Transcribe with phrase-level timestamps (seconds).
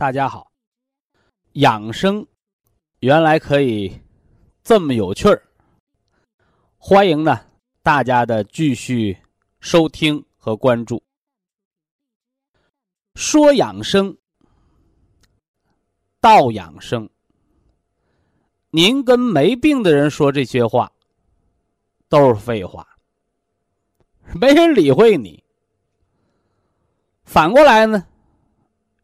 [0.00, 0.52] 大家好，
[1.54, 2.24] 养生
[3.00, 4.00] 原来可以
[4.62, 5.42] 这么有趣儿。
[6.76, 7.40] 欢迎呢
[7.82, 9.18] 大家的继续
[9.58, 11.02] 收听和关注。
[13.16, 14.16] 说养生，
[16.20, 17.10] 道养生。
[18.70, 20.92] 您跟没病的人说这些话，
[22.08, 22.86] 都是废话，
[24.32, 25.42] 没人理会你。
[27.24, 28.06] 反过来呢？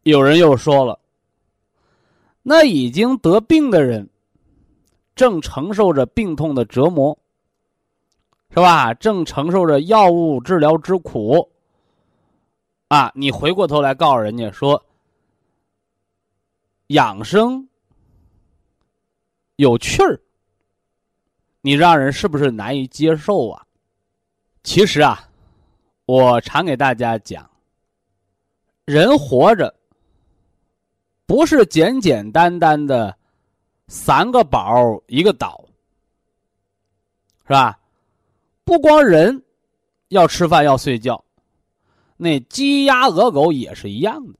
[0.05, 0.99] 有人又说了
[2.43, 4.07] ：“那已经得病的人，
[5.15, 7.17] 正承受着病痛的折磨，
[8.51, 8.93] 是吧？
[8.93, 11.51] 正承受着药物治疗之苦。
[12.89, 14.85] 啊，你回过头来告诉人家说，
[16.89, 17.67] 养生
[19.55, 20.21] 有趣儿，
[21.61, 23.65] 你让人是不是难以接受啊？
[24.61, 25.27] 其实啊，
[26.05, 27.49] 我常给大家讲，
[28.85, 29.73] 人活着。”
[31.25, 33.17] 不是简简单单的
[33.87, 35.65] 三个宝一个岛，
[37.47, 37.79] 是吧？
[38.63, 39.43] 不光人
[40.09, 41.23] 要吃饭要睡觉，
[42.17, 44.39] 那鸡鸭鹅狗也是一样的。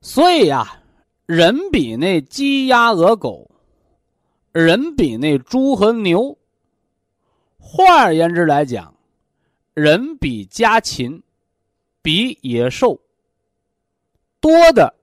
[0.00, 0.80] 所以呀，
[1.26, 3.50] 人比那鸡鸭鹅狗，
[4.52, 6.36] 人比那猪和牛。
[7.58, 8.94] 换而言之来讲，
[9.74, 11.20] 人比家禽，
[12.00, 13.00] 比野兽
[14.46, 14.94] 多的。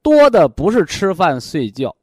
[0.00, 1.94] 多的不是吃饭睡觉，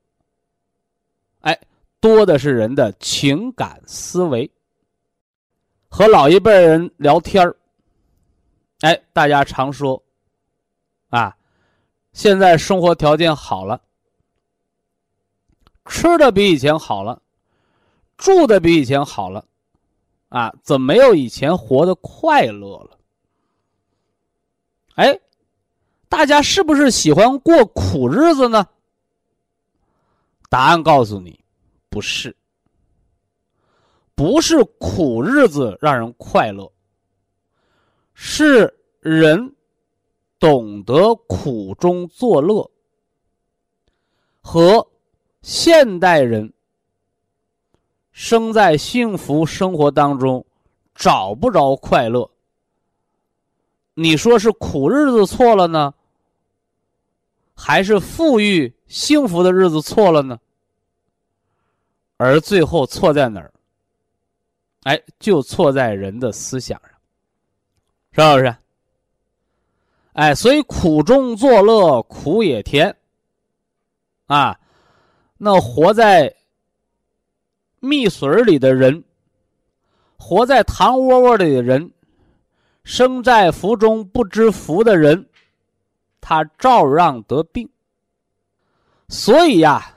[1.41, 1.59] 哎，
[1.99, 4.49] 多的是人的情感思维。
[5.89, 7.57] 和老一辈人聊天儿，
[8.81, 10.01] 哎，大家常说，
[11.09, 11.35] 啊，
[12.13, 13.81] 现在生活条件好了，
[15.87, 17.21] 吃的比以前好了，
[18.17, 19.43] 住的比以前好了，
[20.29, 22.97] 啊，怎么没有以前活得快乐了？
[24.95, 25.19] 哎。
[26.09, 28.67] 大家是不是喜欢过苦日子呢？
[30.49, 31.39] 答案告诉你，
[31.89, 32.35] 不是。
[34.15, 36.69] 不是苦日子让人快乐，
[38.13, 39.55] 是人
[40.37, 42.69] 懂得苦中作乐，
[44.41, 44.85] 和
[45.41, 46.51] 现代人
[48.11, 50.45] 生在幸福生活当中
[50.93, 52.29] 找不着快乐。
[53.93, 55.93] 你说是苦日子错了呢？
[57.61, 60.39] 还是富裕幸福的日子错了呢？
[62.15, 63.51] 而最后错在哪儿？
[64.83, 66.79] 哎，就错在人的思想
[68.13, 68.55] 上，是不是？
[70.13, 72.95] 哎，所以苦中作乐，苦也甜。
[74.27, 74.57] 啊，
[75.37, 76.33] 那活在
[77.81, 79.03] 蜜水里的人，
[80.17, 81.91] 活在糖窝窝里的人，
[82.85, 85.28] 生在福中不知福的人。
[86.21, 87.69] 他照样得病，
[89.07, 89.95] 所以呀，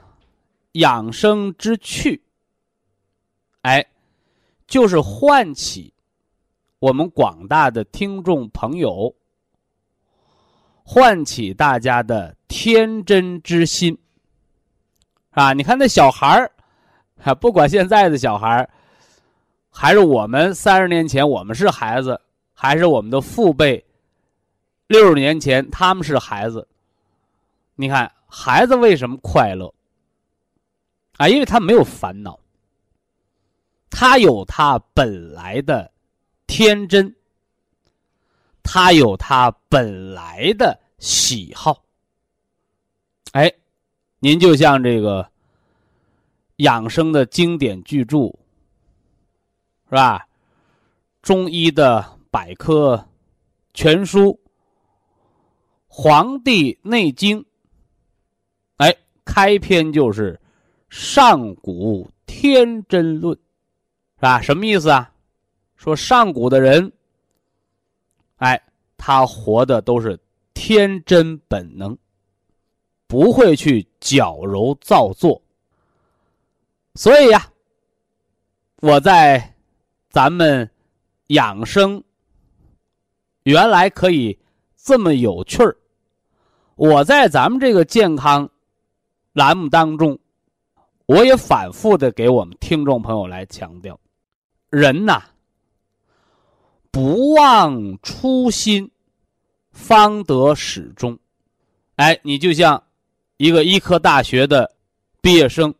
[0.73, 2.23] 养生之趣，
[3.61, 3.85] 哎，
[4.65, 5.93] 就是唤起
[6.79, 9.13] 我们广大的听众朋友，
[10.83, 13.97] 唤起大家的天真之心，
[15.31, 15.53] 啊！
[15.53, 18.69] 你看那小孩儿，不管现在的小孩儿，
[19.69, 22.19] 还是我们三十年前我们是孩子，
[22.53, 23.83] 还是我们的父辈。
[24.87, 26.67] 六十年前，他们是孩子。
[27.75, 29.73] 你看，孩子为什么快乐？
[31.17, 32.39] 啊，因为他没有烦恼，
[33.89, 35.91] 他有他本来的
[36.45, 37.15] 天真，
[38.61, 41.83] 他有他本来的喜好。
[43.31, 43.51] 哎，
[44.19, 45.27] 您就像这个
[46.57, 48.27] 养生的经典巨著，
[49.89, 50.27] 是吧？
[51.21, 53.03] 中医的百科
[53.73, 54.39] 全书。
[55.95, 57.39] 《黄帝内经》
[58.77, 60.41] 哎开篇就是
[60.89, 63.37] 上古天真论，
[64.15, 64.41] 是吧？
[64.41, 65.13] 什么意思啊？
[65.75, 66.91] 说上古的人，
[68.37, 68.59] 哎，
[68.97, 70.19] 他活的都是
[70.55, 71.95] 天真本能，
[73.05, 75.39] 不会去矫揉造作。
[76.95, 77.51] 所以呀，
[78.77, 79.55] 我在
[80.09, 80.67] 咱们
[81.27, 82.03] 养生
[83.43, 84.35] 原来可以
[84.75, 85.77] 这么有趣儿。
[86.75, 88.49] 我在咱们这个健康
[89.33, 90.17] 栏目当中，
[91.05, 93.99] 我也反复的给我们听众朋友来强调，
[94.69, 95.21] 人呐。
[96.91, 98.91] 不忘初心，
[99.71, 101.17] 方得始终。
[101.95, 102.83] 哎，你就像
[103.37, 104.71] 一个医科大学的
[105.19, 105.73] 毕业生，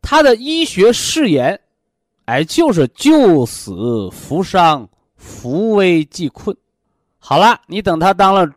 [0.00, 1.60] 他的医学誓言，
[2.24, 6.56] 哎，就是救死扶伤，扶危济困。
[7.18, 8.50] 好了，你等他当了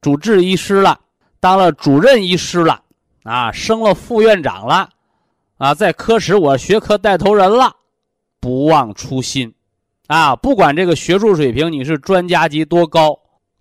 [0.00, 1.00] 主治医师了，
[1.44, 2.80] 当了主任医师了，
[3.22, 4.88] 啊，升了副院长了，
[5.58, 7.70] 啊，在科室我学科带头人了，
[8.40, 9.52] 不忘初心。
[10.06, 13.10] 啊，不管这个学术水平你是专家级多高，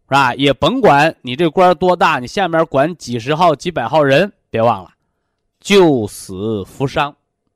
[0.08, 0.34] 是吧？
[0.36, 4.90] 也甭管你这官多大，你下面管几十号、几百号人，别忘了，
[5.60, 7.14] 救死扶伤，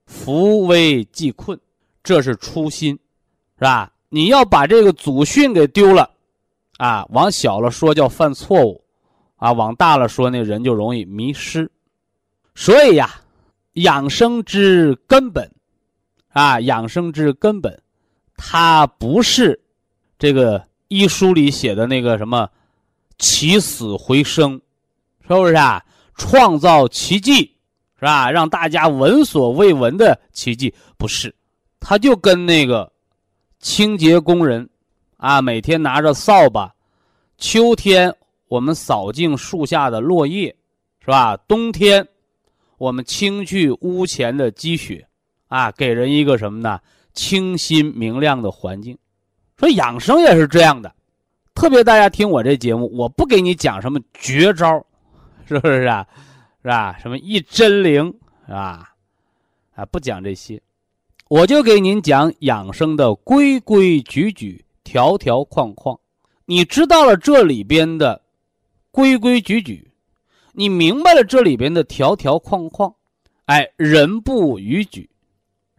[0.07, 1.57] 扶危济困，
[2.03, 2.99] 这是初心，
[3.57, 3.89] 是吧？
[4.09, 6.09] 你要把这个祖训给丢了，
[6.79, 8.83] 啊，往小了说叫犯错误，
[9.37, 11.71] 啊，往大了说那人就容易迷失。
[12.53, 13.21] 所以呀，
[13.73, 15.49] 养生之根本，
[16.29, 17.81] 啊，养生之根本。
[18.35, 19.59] 它不是
[20.19, 22.47] 这个医书里写的那个什么
[23.17, 24.61] 起死回生，
[25.21, 25.83] 是不是啊？
[26.15, 27.55] 创造奇迹
[27.99, 28.29] 是吧？
[28.31, 31.33] 让大家闻所未闻的奇迹不是？
[31.79, 32.91] 它就跟那个
[33.59, 34.67] 清洁工人
[35.17, 36.73] 啊，每天拿着扫把，
[37.37, 38.13] 秋天
[38.47, 40.55] 我们扫净树下的落叶，
[40.99, 41.35] 是吧？
[41.47, 42.07] 冬天
[42.77, 45.07] 我们清去屋前的积雪，
[45.47, 46.79] 啊，给人一个什么呢？
[47.13, 48.97] 清新明亮的环境，
[49.57, 50.93] 说养生也是这样的。
[51.55, 54.85] 特别大家听我这节目，我不给你讲什么绝招，
[55.47, 56.05] 是不是啊？
[56.61, 56.97] 是吧？
[56.99, 58.05] 什么一针灵，
[58.45, 58.93] 是吧？
[59.73, 60.61] 啊，不讲这些，
[61.29, 65.99] 我就给您讲养生的规规矩矩、条条框框。
[66.45, 68.21] 你知道了这里边的
[68.97, 69.91] 规规矩矩，
[70.53, 72.91] 你明白了这里边的条条框框，
[73.45, 75.07] 哎，人不逾矩。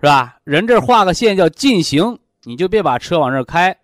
[0.00, 0.38] 是吧？
[0.44, 3.76] 人这画个线叫禁行，你就别把车往这开。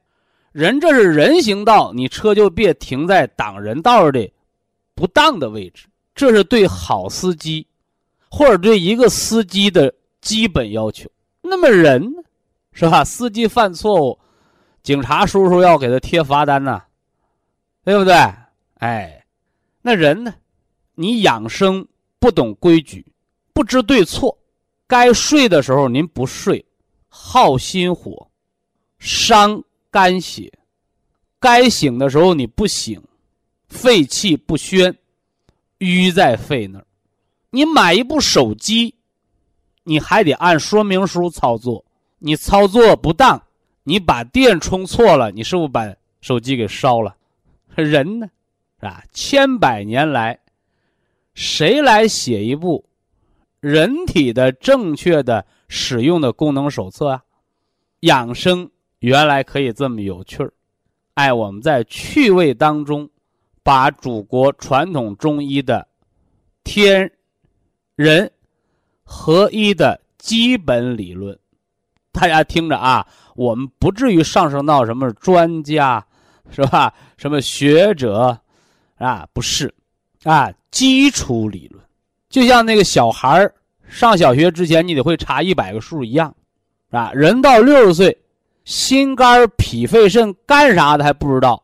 [0.52, 4.31] 人这是人行道，你车就别停在挡人道的
[4.94, 5.88] 不当的位置。
[6.14, 7.66] 这是对好司机，
[8.31, 11.10] 或者对一个司机的基本要求。
[11.42, 12.22] 那么人呢？
[12.72, 13.02] 是吧？
[13.02, 14.16] 司机犯错误，
[14.84, 16.81] 警察叔叔要给他贴罚单呢，
[17.84, 18.14] 对不对？
[18.78, 19.23] 哎，
[19.86, 20.34] 那人呢？
[20.94, 21.86] 你养生
[22.19, 23.04] 不懂规矩，
[23.52, 24.38] 不知对错。
[24.86, 26.64] 该睡的时候您不睡，
[27.06, 28.31] 耗心火，
[28.98, 30.50] 伤肝血；
[31.38, 32.98] 该醒的时候你不醒，
[33.69, 34.96] 肺气不宣，
[35.81, 36.86] 淤在肺那儿。
[37.50, 38.94] 你买一部手机，
[39.82, 41.84] 你还得按说明书操作，
[42.20, 43.42] 你操作不当，
[43.82, 47.14] 你把电充错了，你是不是把手机给烧了？
[47.76, 48.31] 人呢，
[48.88, 49.02] 啊？
[49.12, 50.38] 千百年来，
[51.34, 52.84] 谁来写一部？
[53.60, 57.22] 人体的正确的使用的功能手册啊，
[58.00, 60.53] 养生原来可以这么有趣儿，
[61.14, 63.08] 哎，我们在趣味当中，
[63.62, 65.88] 把祖国传统中医的
[66.62, 67.10] 天
[67.96, 68.31] 人
[69.03, 71.38] 合一的基本理论，
[72.12, 76.06] 大家听着啊，我们不至于上升到什么专家，
[76.50, 76.93] 是吧？
[77.17, 78.38] 什么学者
[78.98, 79.27] 啊？
[79.32, 79.72] 不是，
[80.22, 81.82] 啊，基础理论。
[82.29, 83.51] 就像那个小孩
[83.89, 86.34] 上小学之前，你得会查一百个数一样，
[86.91, 87.13] 啊？
[87.13, 88.17] 人到六十岁，
[88.65, 91.63] 心肝脾肺肾干啥的还不知道，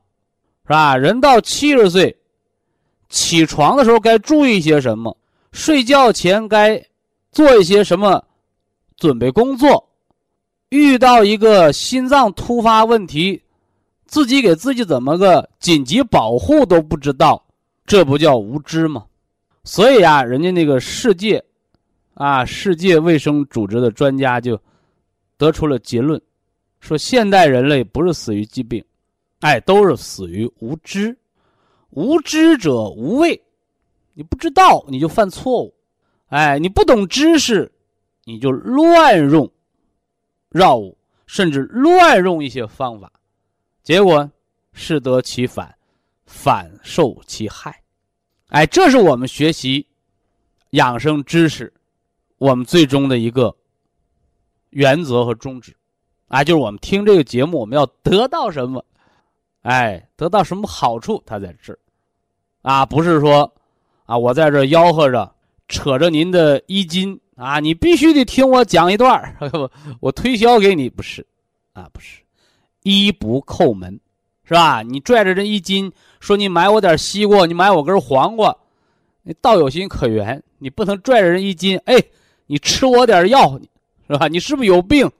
[0.64, 0.96] 是吧？
[0.96, 2.16] 人到七十岁，
[3.08, 5.16] 起床的时候该注意些什么？
[5.52, 6.80] 睡觉前该
[7.32, 8.22] 做一些什么
[8.96, 9.84] 准备工作？
[10.68, 13.42] 遇到一个心脏突发问题，
[14.10, 17.46] 自己给自己怎么个紧急保护都不知道，
[17.86, 19.06] 这不叫无知吗？
[19.62, 21.40] 所以啊，人家那个世界，
[22.14, 24.60] 啊，世界卫生组织的专家就
[25.38, 26.20] 得出了结论，
[26.80, 28.84] 说现代人类不是死于疾病，
[29.42, 31.16] 哎，都是死于无知。
[31.90, 33.40] 无知者无畏，
[34.14, 35.72] 你不知道你就犯错误，
[36.30, 37.70] 哎，你不懂知识，
[38.24, 39.48] 你就乱用
[40.54, 43.12] 药物，甚至乱用一些方法，
[43.90, 44.30] 结果
[44.72, 45.76] 适得其反，
[46.24, 47.76] 反受其害。
[48.50, 49.84] 哎，这是我们学习
[50.70, 51.72] 养生知识，
[52.38, 53.52] 我们最终的一个
[54.68, 55.76] 原则和宗旨，
[56.28, 58.84] 啊，就是我们听这个节目，我们要得到什么？
[59.62, 61.20] 哎，得到什么好处？
[61.26, 61.78] 它在这儿，
[62.62, 63.52] 啊，不是说，
[64.04, 65.34] 啊，我在这吆喝着，
[65.66, 71.26] 扯着您的衣襟啊，你必须得听我讲一段我 我推销给你，不是，
[71.72, 72.19] 啊，不是，
[72.82, 74.00] 衣不叩门，
[74.44, 74.82] 是吧？
[74.82, 78.56] 你拽着这一斤说你买我点西瓜，你买我根黄瓜，
[79.22, 82.02] 你倒有心可原，你不能拽着人一斤，哎，
[82.46, 83.58] 你吃我点药，
[84.08, 84.28] 是吧？
[84.28, 85.10] 你是不是有病？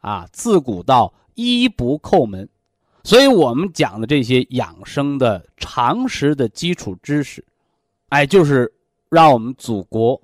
[0.00, 2.48] 啊，自古道衣不叩门。
[3.02, 7.44] 所以我们讲的这些养生的常识的基础知识，
[8.10, 8.72] 哎，就是
[9.08, 10.20] 让我们祖国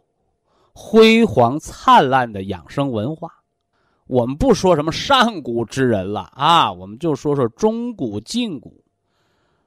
[0.73, 3.36] 辉煌灿烂的养生文化。
[4.07, 8.83] 我们不说什么上古之人了啊，我们就说说中古、近古，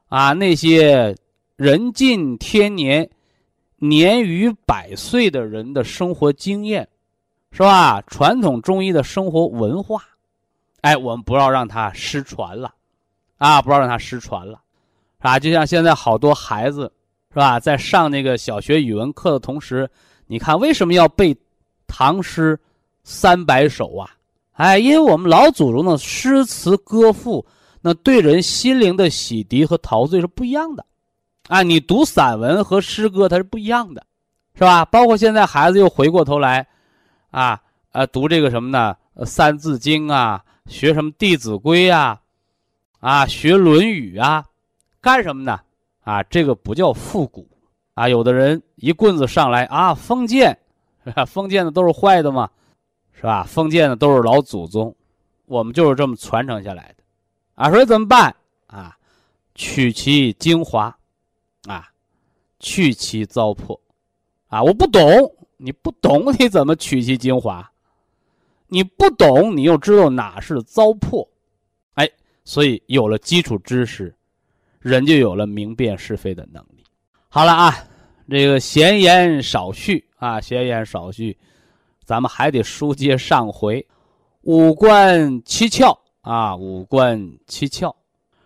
[0.07, 1.15] 啊，那些
[1.55, 3.09] 人近天年、
[3.77, 6.87] 年逾百岁的人的生活经验，
[7.51, 8.01] 是吧？
[8.03, 10.03] 传统中医的生活文化，
[10.81, 12.73] 哎，我们不要让它失传了。
[13.37, 14.61] 啊，不要让它失传了，
[15.19, 15.39] 是吧？
[15.39, 16.91] 就像现在好多孩子，
[17.29, 19.89] 是吧，在上那个小学语文课的同时，
[20.27, 21.33] 你看为什么要背
[21.87, 22.59] 唐诗
[23.05, 24.11] 三百首啊？
[24.59, 27.45] 哎，因为我们老祖宗的诗词歌赋，
[27.79, 30.85] 那对人心灵的洗涤和陶醉是不一样的。
[31.47, 34.05] 啊，你读散文和诗歌，它是不一样的，
[34.55, 34.83] 是吧？
[34.83, 36.67] 包括现在孩子又回过头来，
[37.31, 37.57] 啊，
[37.93, 38.93] 呃，读这个什么呢？
[39.25, 42.19] 《三字经》啊，学什么《弟子规》啊。
[42.99, 44.43] 啊，学《论语》啊，
[44.99, 45.57] 干什么呢？
[46.03, 47.47] 啊，这个不叫复古，
[47.93, 50.59] 啊，有的人一棍子上来啊，封建，
[51.25, 52.49] 封建的都是坏的嘛，
[53.19, 53.43] 是吧？
[53.43, 54.95] 封建的都是老祖宗，
[55.45, 57.03] 我们就是这么传承下来的，
[57.55, 58.33] 啊，所以怎么办？
[58.67, 58.97] 啊，
[59.55, 60.95] 取其精华，
[61.67, 61.89] 啊，
[62.61, 63.77] 去其糟粕，
[64.47, 65.03] 啊，我不懂，
[65.57, 67.69] 你不懂 你怎么取其精华？
[68.67, 71.27] 你不懂，你又知道哪是糟粕？
[71.95, 72.09] 哎
[72.45, 74.15] 所以有了基础知识，
[74.79, 76.85] 人就有了明辨是非的能力。
[77.27, 77.75] 好了啊，
[78.29, 81.37] 这个闲言少叙啊，闲言少叙，
[82.09, 83.85] 咱们还得书接上回。
[84.41, 87.93] 五官七窍啊，五官七窍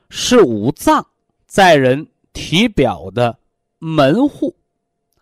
[0.10, 1.08] 是五脏
[1.46, 3.38] 在人体表的
[3.80, 4.54] 门户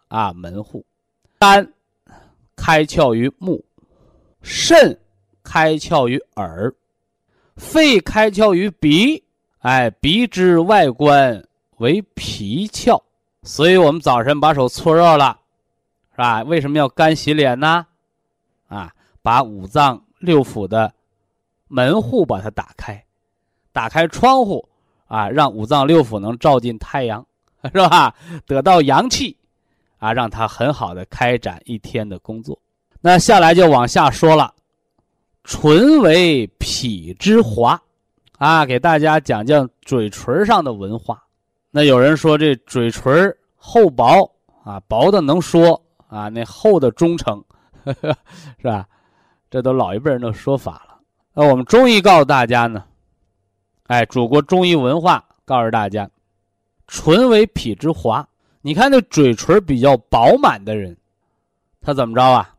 [0.07, 0.83] 啊，门户。
[1.37, 1.71] 肝
[2.55, 3.63] 开窍于目，
[4.41, 4.99] 肾
[5.43, 6.73] 开窍于耳。
[7.57, 9.23] 肺开窍于鼻，
[9.59, 12.99] 哎，鼻之外观为脾窍，
[13.43, 15.39] 所以我们早晨把手搓热了，
[16.13, 16.41] 是吧？
[16.41, 17.85] 为什么要干洗脸呢？
[18.71, 18.89] 啊，
[19.21, 20.93] 把五脏六腑的
[21.67, 23.03] 门户把它打开，
[23.73, 24.65] 打开窗户
[25.07, 27.25] 啊，让五脏六腑能照进太阳，
[27.67, 28.15] 是吧？
[28.47, 29.35] 得到阳气，
[29.97, 32.57] 啊，让它很好的开展一天的工作。
[33.01, 34.53] 那下来就往下说了。
[35.43, 37.81] 唇为脾之华，
[38.37, 41.21] 啊，给大家讲讲嘴唇上的文化。
[41.71, 44.31] 那有人说这嘴唇厚薄
[44.63, 47.43] 啊，薄的能说啊，那厚的忠诚，
[48.59, 48.87] 是吧？
[49.49, 50.99] 这都老一辈人的说法了。
[51.33, 52.85] 那我们中医告诉大家呢，
[53.87, 56.09] 哎，祖国中医文化告诉大家，
[56.87, 58.27] 唇为脾之华。
[58.61, 60.95] 你看那嘴唇比较饱满的人，
[61.81, 62.55] 他怎么着啊？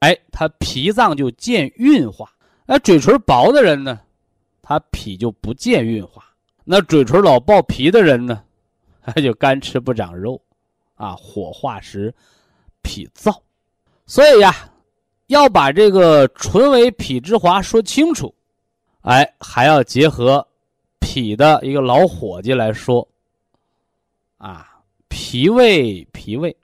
[0.00, 2.30] 哎，他脾脏就见运化。
[2.66, 4.00] 那嘴唇薄的人呢，
[4.62, 6.24] 他脾就不见运化。
[6.64, 8.42] 那嘴唇老爆皮的人呢，
[9.02, 10.40] 他就干吃不长肉，
[10.94, 12.14] 啊，火化时
[12.82, 13.36] 脾燥。
[14.06, 14.54] 所以呀，
[15.26, 18.34] 要把这个唇为脾之华说清楚，
[19.02, 20.46] 哎，还要结合
[21.00, 23.06] 脾的一个老伙计来说。
[24.38, 26.56] 啊，脾胃，脾胃，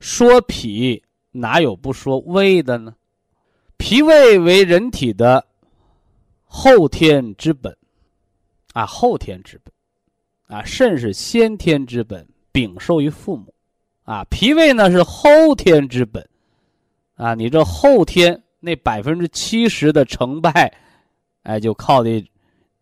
[0.00, 1.02] 说脾。
[1.36, 2.94] 哪有不说胃的呢？
[3.76, 5.44] 脾胃为人体的
[6.44, 7.76] 后天之本，
[8.72, 13.52] 啊，后天之本，啊，肾是先天之本，禀受于父母，
[14.04, 16.24] 啊，脾胃呢是后天之本，
[17.14, 20.72] 啊，你这后天那百分之七十的成败，
[21.42, 22.24] 哎，就靠的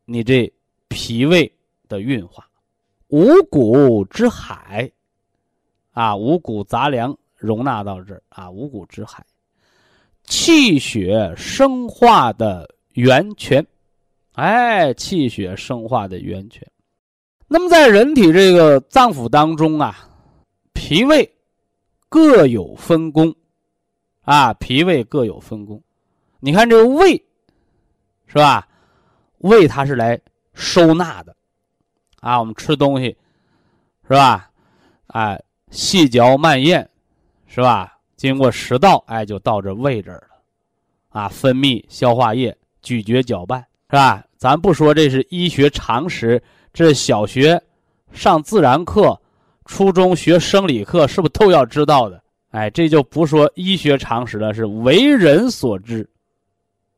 [0.05, 0.53] 你这
[0.89, 1.51] 脾胃
[1.89, 2.47] 的运化，
[3.09, 4.91] 五谷之海，
[5.93, 7.17] 啊，五谷杂粮。
[7.35, 9.27] 容纳到这儿啊，五谷之海，
[10.23, 13.67] 气血生化的源泉，
[14.35, 16.65] 哎，气血生化的源泉。
[17.49, 20.09] 那么在人体这个脏腑当中啊，
[20.73, 21.29] 脾胃
[22.09, 23.35] 各有分工，
[24.23, 25.83] 啊，脾胃各有分工。
[26.41, 27.23] 你看这个胃，
[28.27, 28.67] 是吧？
[29.39, 30.21] 胃它是来
[30.55, 31.37] 收纳的，
[32.21, 33.17] 啊，我们吃东西，
[34.05, 34.51] 是吧？
[35.09, 36.89] 哎，细嚼慢咽。
[37.55, 37.99] 是吧？
[38.17, 43.61] 经过食道，哎，就到这胃这儿了，啊，分泌消化液，咀嚼搅拌，
[43.91, 44.25] 是吧？
[44.39, 47.63] 咱不说这是医学常识，这小学
[48.11, 49.21] 上自然课，
[49.67, 52.22] 初中学生理课，是不是都要知道的？
[52.53, 56.07] 哎，这就不说医学常识了，是为人所知。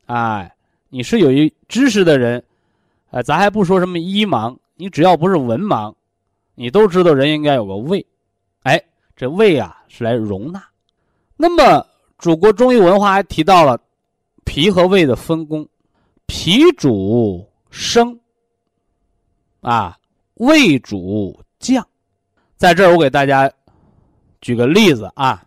[0.07, 0.53] 哎，
[0.89, 2.45] 你是有一知识的人，
[3.11, 5.95] 哎，咱还不说什么医盲，你只要不是文盲，
[6.57, 8.05] 你都知道人应该有个胃。
[8.65, 8.83] 哎，
[9.15, 10.61] 这胃啊是来容纳。
[11.37, 11.87] 那么，
[12.19, 13.81] 祖国中医文化还提到了
[14.45, 15.65] 脾和胃的分工，
[16.27, 18.19] 脾主升，
[19.61, 19.97] 啊，
[20.35, 21.87] 胃主降。
[22.57, 23.49] 在这儿，我给大家。
[24.41, 25.43] 举个例子啊，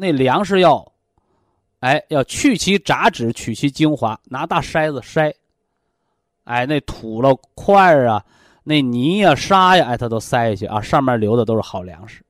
[0.00, 0.92] 那粮食要，
[1.80, 5.34] 哎，要去其杂质，取其精华，拿大筛子筛，
[6.44, 8.24] 哎，那土了块儿啊，
[8.62, 12.22] 那泥呀、沙呀，哎，它都筛下去啊，上面留的都是好粮食，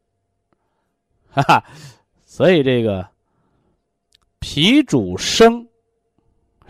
[1.28, 1.62] 哈哈。
[2.24, 3.06] 所以这个
[4.38, 5.68] 脾主升，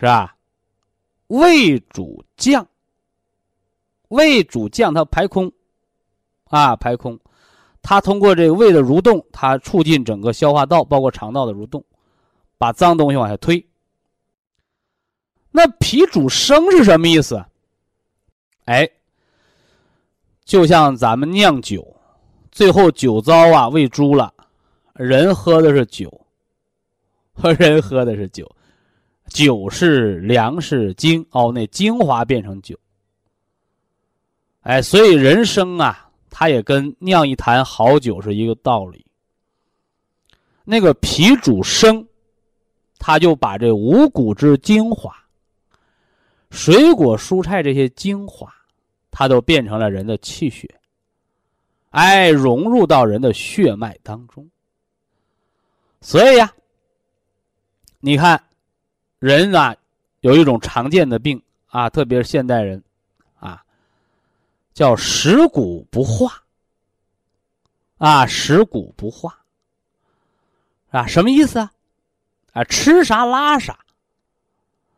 [0.00, 0.34] 是吧？
[1.28, 2.66] 胃主降，
[4.08, 5.52] 胃主降，它排空，
[6.46, 7.16] 啊，排空。
[7.88, 11.82] 它通过这个胃的蠕动，它促进整个消化道，包括肠道的蠕动，
[12.58, 13.66] 把脏东西往下推。
[15.50, 17.42] 那脾主升是什么意思？
[18.66, 18.86] 哎，
[20.44, 21.96] 就像咱们酿酒，
[22.52, 24.34] 最后酒糟啊喂猪了，
[24.92, 26.12] 人喝的是酒，
[27.32, 28.46] 和 人喝的是酒，
[29.28, 32.78] 酒是粮食精哦，那精华变成酒。
[34.60, 36.07] 哎，所以人生啊。
[36.30, 39.04] 它也跟酿一坛好酒是一个道理。
[40.64, 42.06] 那个脾主生，
[42.98, 45.14] 他就把这五谷之精华、
[46.50, 48.52] 水果蔬菜这些精华，
[49.10, 50.68] 它都变成了人的气血，
[51.90, 54.46] 哎，融入到人的血脉当中。
[56.00, 56.52] 所以呀，
[58.00, 58.42] 你看，
[59.18, 59.74] 人啊，
[60.20, 62.82] 有一种常见的病啊，特别是现代人。
[64.78, 66.40] 叫食谷不化，
[67.96, 69.36] 啊，食谷不化，
[70.90, 71.72] 啊，什么意思啊？
[72.52, 73.76] 啊，吃啥拉啥，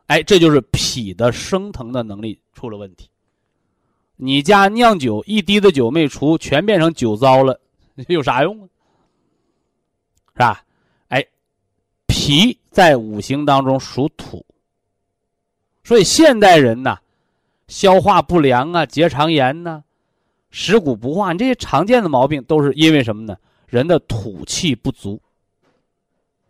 [0.05, 3.09] 哎，这就是脾的升腾的能力出了问题。
[4.17, 7.59] 你家酿酒一滴的酒没出，全变成酒糟了，
[8.07, 8.69] 有啥用啊？
[10.33, 10.63] 是吧？
[11.07, 11.25] 哎，
[12.05, 14.45] 脾在五行当中属土，
[15.83, 17.00] 所以现代人呐。
[17.71, 19.81] 消化不良啊，结肠炎呐，
[20.49, 23.37] 食谷不化，你这些常见的毛病都是因为什么呢？
[23.65, 25.21] 人的土气不足。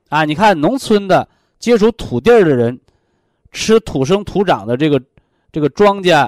[0.09, 1.29] 啊，你看农村的
[1.59, 2.79] 接触土地的人，
[3.51, 4.99] 吃土生土长的这个
[5.51, 6.27] 这个庄稼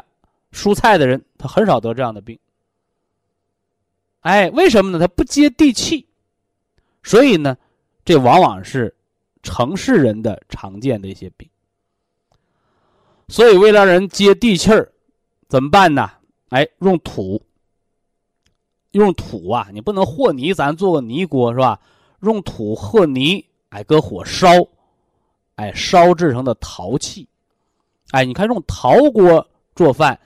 [0.51, 2.37] 蔬菜的人，他很少得这样的病。
[4.19, 4.99] 哎，为什么呢？
[4.99, 6.05] 他不接地气，
[7.01, 7.57] 所以呢，
[8.05, 8.95] 这往往是
[9.41, 11.49] 城市人的常见的一些病。
[13.29, 14.91] 所以，为了人接地气儿，
[15.47, 16.09] 怎么办呢？
[16.49, 17.41] 哎，用土，
[18.91, 19.69] 用土啊！
[19.73, 21.79] 你不能和泥，咱做个泥锅是吧？
[22.21, 24.49] 用土和泥，哎，搁火烧，
[25.55, 27.27] 哎，烧制成的陶器，
[28.11, 30.19] 哎，你看用陶锅做饭，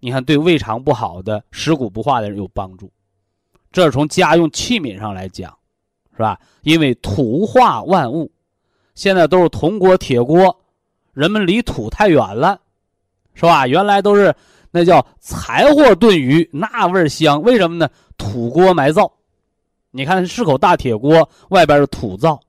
[0.00, 2.90] 你看对胃肠不好的、食谷不化的人有帮助。
[3.72, 5.56] 这是从家用器皿上来讲，
[6.12, 6.38] 是吧？
[6.62, 8.30] 因为土化万物，
[8.94, 10.59] 现在都是铜锅、铁锅。
[11.20, 12.58] 人们离土太远了，
[13.34, 13.66] 是吧？
[13.66, 14.34] 原来都是
[14.70, 17.42] 那叫柴火炖鱼，那味儿香。
[17.42, 17.86] 为什么呢？
[18.16, 19.12] 土锅埋灶，
[19.90, 22.40] 你看是口大铁锅，外边是土灶，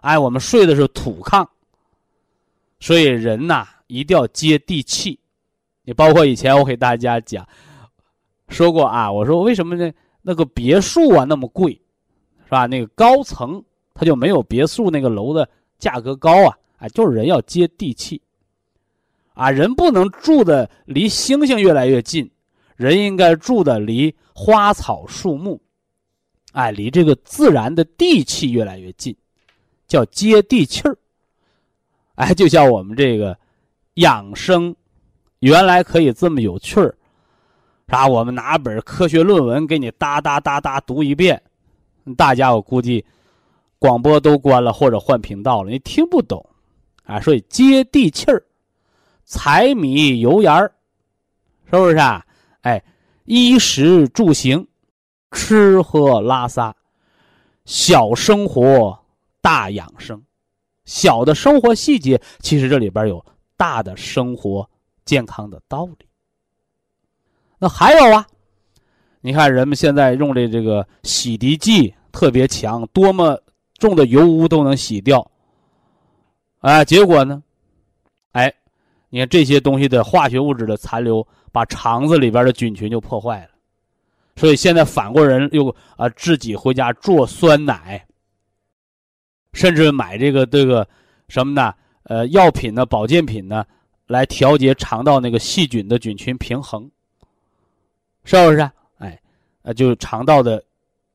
[0.00, 1.46] 哎，我们睡的是土炕。
[2.78, 5.20] 所以人呐，一定要接地气。
[5.82, 7.46] 你包括以前我给大家讲
[8.48, 9.92] 说过啊，我说为什么呢？
[10.22, 11.72] 那个别墅啊那么贵，
[12.44, 12.64] 是吧？
[12.64, 15.46] 那个高层它就没有别墅那个楼的
[15.78, 16.56] 价格高啊。
[16.80, 18.20] 啊，就是人要接地气，
[19.34, 22.28] 啊，人不能住的离星星越来越近，
[22.74, 25.60] 人应该住的离花草树木，
[26.52, 29.14] 哎，离这个自然的地气越来越近，
[29.86, 30.96] 叫接地气儿。
[32.14, 33.38] 哎，就像我们这个
[33.94, 34.74] 养生，
[35.40, 36.96] 原来可以这么有趣儿，
[37.88, 38.08] 啥？
[38.08, 41.42] 我们拿本科学论文给你哒哒哒哒读一遍，
[42.16, 43.04] 大家我估计
[43.78, 46.46] 广播都关了或者换频道了，你听不懂。
[47.10, 48.40] 啊，所以接地气儿，
[49.24, 50.72] 柴米油盐儿，
[51.68, 52.24] 是不是啊？
[52.60, 52.80] 哎，
[53.24, 54.64] 衣食住行，
[55.32, 56.76] 吃喝拉撒，
[57.64, 58.96] 小生活
[59.40, 60.22] 大养生，
[60.84, 63.24] 小的生活细节，其实这里边有
[63.56, 64.70] 大的生活
[65.04, 66.06] 健康的道理。
[67.58, 68.24] 那还有啊，
[69.20, 73.42] 你看人们现在用的这个洗涤剂特别强，多么
[73.78, 75.28] 重的油污都能洗掉。
[76.60, 77.42] 啊，结果呢？
[78.32, 78.52] 哎，
[79.08, 83.50] 你看这些东西的化学物质的残留，把肠子里边的菌群就破坏了。
[84.36, 88.06] 所以现在反过人又啊自己回家做酸奶，
[89.54, 90.86] 甚至买这个这个
[91.28, 91.74] 什么呢？
[92.02, 93.64] 呃，药品呢，保健品呢，
[94.06, 96.90] 来调节肠道那个细菌的菌群平衡，
[98.24, 98.70] 是不是？
[98.98, 99.18] 哎，
[99.62, 100.62] 呃，就是肠道的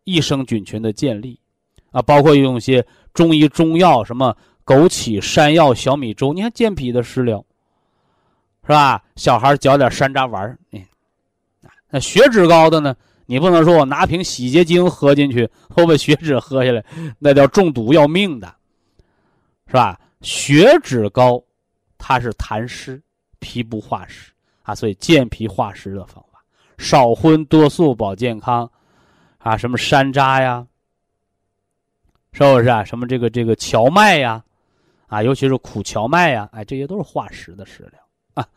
[0.05, 1.39] 益生菌群的建立，
[1.91, 4.36] 啊，包括用一些中医中药什么。
[4.65, 7.43] 枸杞、山药、小米粥，你看健脾的食疗，
[8.63, 9.04] 是吧？
[9.15, 10.58] 小孩嚼点山楂丸儿，
[11.89, 12.95] 那血脂高的呢？
[13.28, 16.84] 你不能说我拿瓶洗洁精喝进去，我把血脂喝下来，
[17.17, 18.56] 那叫中毒要命的，
[19.67, 19.99] 是吧？
[20.21, 21.43] 血脂高，
[21.97, 23.01] 它是痰湿，
[23.39, 24.32] 脾不化湿
[24.63, 26.43] 啊，所以健脾化湿的方法，
[26.78, 28.69] 少荤多素保健康，
[29.38, 30.65] 啊，什么山楂呀，
[32.32, 32.84] 是不是啊？
[32.84, 34.43] 什么这个这个荞麦呀？
[35.08, 38.02] 啊，尤其是苦荞麦呀，哎，这些都是化石的食疗
[38.34, 38.48] 啊。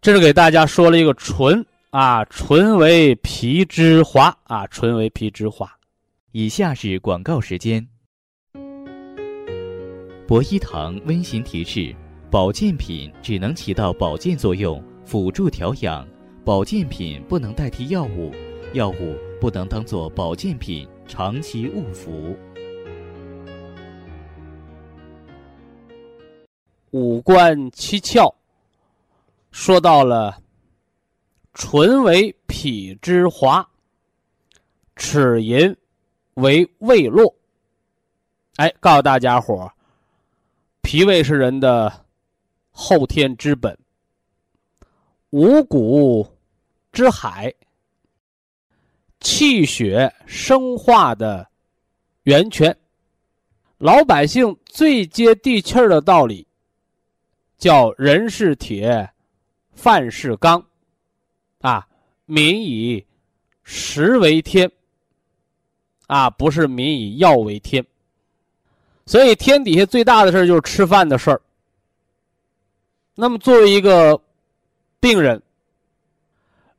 [0.00, 5.70] 这是给大家说了一个纯啊，纯为皮之华啊，纯为皮之华。
[6.32, 7.86] 以下是广告时间。
[10.28, 11.94] 博一堂温馨提示：
[12.30, 16.04] 保健品只能起到保健作用，辅助调养；
[16.44, 18.34] 保健品不能代替药物，
[18.74, 22.36] 药物不能当做保健品长期误服。
[26.96, 28.34] 五官七窍，
[29.50, 30.42] 说到了
[31.52, 33.68] 唇为脾之华，
[34.96, 35.76] 齿龈
[36.36, 37.36] 为胃络。
[38.54, 39.70] 哎，告诉大家伙
[40.80, 42.06] 脾胃是人的
[42.70, 43.78] 后天之本，
[45.28, 46.26] 五谷
[46.92, 47.52] 之海，
[49.20, 51.46] 气血生化的
[52.22, 52.74] 源泉。
[53.76, 56.46] 老百姓最接地气儿的道理。
[57.58, 59.10] 叫人是铁，
[59.72, 60.64] 饭是钢，
[61.60, 61.86] 啊，
[62.26, 63.04] 民以
[63.62, 64.70] 食为天，
[66.06, 67.84] 啊，不是民以药为天。
[69.06, 71.40] 所以天底下最大的事就是吃饭的事儿。
[73.14, 74.20] 那么作为一个
[75.00, 75.40] 病人，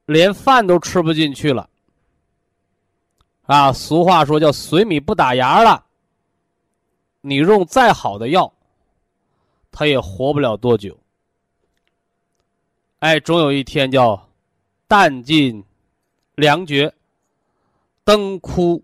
[0.05, 1.67] 连饭都吃不进去了，
[3.43, 5.83] 啊，俗话说叫水米不打牙了。
[7.21, 8.53] 你用再好的药。
[9.79, 10.99] 他也活不了多久，
[12.97, 14.27] 哎，总有一天叫
[14.87, 15.63] 弹尽
[16.33, 16.91] 粮绝，
[18.03, 18.83] 灯枯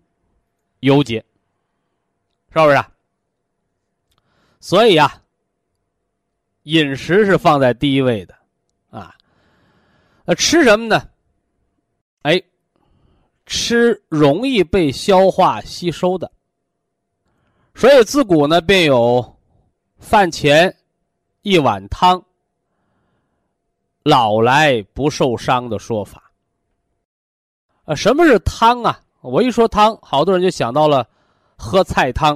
[0.78, 1.18] 油竭，
[2.52, 2.84] 是不是？
[4.60, 5.20] 所以呀，
[6.62, 8.36] 饮食是放在第一位的
[8.90, 9.16] 啊。
[10.24, 11.08] 那吃什么呢？
[12.22, 12.40] 哎，
[13.46, 16.30] 吃容易被消化吸收的。
[17.74, 19.36] 所以自古呢，便有
[19.98, 20.72] 饭前。
[21.44, 22.24] 一碗汤，
[24.02, 26.32] 老来不受伤的说法。
[27.84, 28.98] 啊，什么是汤啊？
[29.20, 31.06] 我一说汤，好多人就想到了
[31.58, 32.34] 喝菜汤，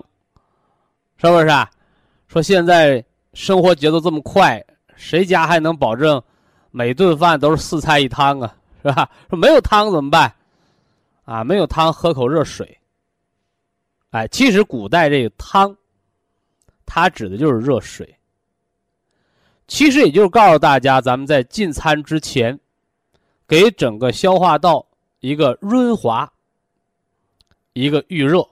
[1.16, 1.70] 是不是啊？
[2.26, 4.62] 说现在生活节奏这么快，
[4.94, 6.22] 谁家还能保证
[6.70, 8.54] 每顿饭都是四菜一汤啊？
[8.84, 9.10] 是吧？
[9.30, 10.30] 说没有汤怎么办？
[11.24, 12.78] 啊，没有汤，喝口热水。
[14.10, 15.74] 哎，其实古代这个汤，
[16.84, 18.14] 它指的就是热水。
[19.68, 22.58] 其实也就是告诉大家，咱们在进餐之前，
[23.46, 24.84] 给整个消化道
[25.20, 26.32] 一个润滑、
[27.74, 28.48] 一个预热。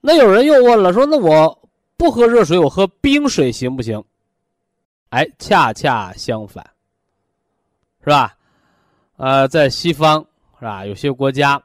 [0.00, 4.04] 那有人又问了，说：“那我不喝热水，我喝冰水行不行？”
[5.10, 6.64] 哎，恰恰相反，
[8.04, 8.36] 是吧？
[9.16, 10.24] 呃，在西方
[10.58, 10.84] 是吧？
[10.84, 11.60] 有些国家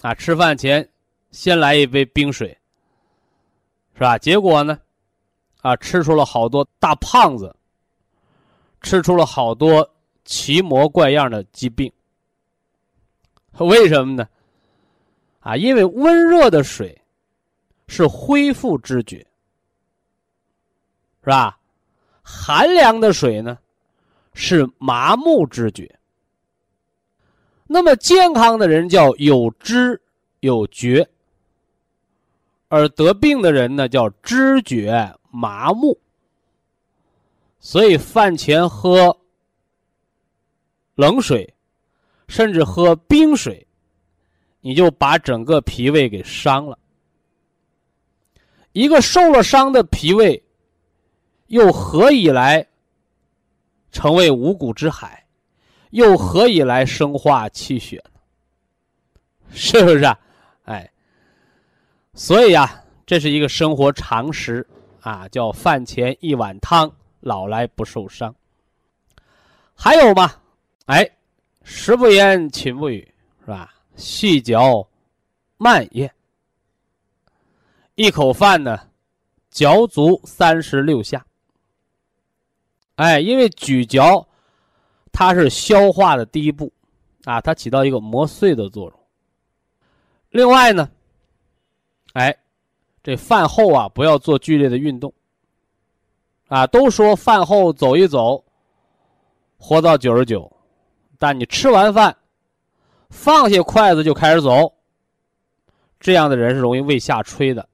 [0.00, 0.88] 啊，吃饭前
[1.30, 2.56] 先来一杯冰水，
[3.92, 4.16] 是吧？
[4.16, 4.78] 结果呢？
[5.64, 7.56] 啊，吃出了好多大胖子，
[8.82, 9.88] 吃出了好多
[10.26, 11.90] 奇模怪样的疾病。
[13.56, 14.28] 为什么呢？
[15.40, 17.00] 啊，因为温热的水
[17.86, 19.26] 是恢复知觉，
[21.22, 21.58] 是吧？
[22.22, 23.58] 寒凉的水呢
[24.34, 25.98] 是麻木知觉。
[27.66, 29.98] 那么健康的人叫有知
[30.40, 31.08] 有觉，
[32.68, 35.10] 而得病的人呢叫知觉。
[35.34, 35.98] 麻木，
[37.58, 39.18] 所以饭前喝
[40.94, 41.52] 冷水，
[42.28, 43.66] 甚至喝冰水，
[44.60, 46.78] 你就把整个脾胃给伤了。
[48.70, 50.40] 一个受了伤的脾胃，
[51.48, 52.64] 又何以来
[53.90, 55.26] 成为五谷之海？
[55.90, 58.20] 又何以来生化气血呢？
[59.50, 60.04] 是不是？
[60.04, 60.16] 啊
[60.62, 60.88] 哎，
[62.14, 64.64] 所以啊，这是一个生活常识
[65.04, 66.90] 啊，叫饭前一碗汤，
[67.20, 68.34] 老来不受伤。
[69.74, 70.32] 还有嘛，
[70.86, 71.06] 哎，
[71.62, 73.06] 食不言，寝不语，
[73.40, 73.74] 是吧？
[73.96, 74.88] 细嚼
[75.58, 76.10] 慢咽，
[77.96, 78.88] 一口饭呢，
[79.50, 81.26] 嚼足三十六下。
[82.94, 84.26] 哎，因为咀嚼，
[85.12, 86.72] 它是消化的第一步，
[87.24, 89.00] 啊，它起到一个磨碎的作用。
[90.30, 90.90] 另外呢，
[92.14, 92.34] 哎，
[93.04, 95.12] 这饭后啊，不要做剧烈的运动。
[96.48, 98.42] 啊，都说饭后走一走，
[99.58, 100.50] 活到九十九，
[101.18, 102.16] 但你吃完饭，
[103.10, 104.72] 放下筷子就开始走，
[106.00, 107.68] 这样的人是容易胃下垂的。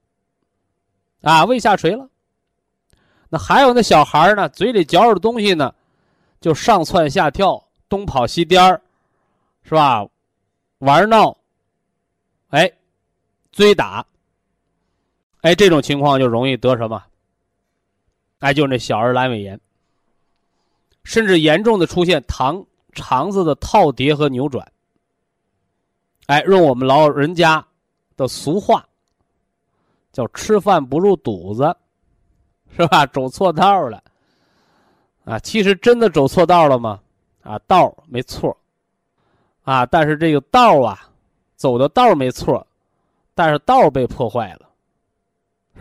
[1.21, 2.09] 啊，胃下垂了。
[3.29, 5.73] 那还有那小孩呢，嘴里嚼着东西呢，
[6.41, 8.81] 就上蹿下跳，东跑西颠儿，
[9.63, 10.05] 是吧？
[10.79, 11.37] 玩闹，
[12.49, 12.69] 哎，
[13.51, 14.05] 追打，
[15.41, 17.03] 哎，这种情况就容易得什么？
[18.39, 19.59] 哎，就是那小儿阑尾炎，
[21.03, 24.71] 甚至严重的出现肠肠子的套叠和扭转。
[26.27, 27.65] 哎，用我们老人家
[28.15, 28.87] 的俗话，
[30.11, 31.75] 叫吃饭不入肚子。
[32.73, 33.05] 是吧？
[33.07, 34.01] 走错道了，
[35.25, 37.01] 啊，其实真的走错道了吗？
[37.41, 38.55] 啊，道没错，
[39.63, 41.09] 啊，但是这个道啊，
[41.57, 42.65] 走的道没错，
[43.35, 44.69] 但是道被破坏了，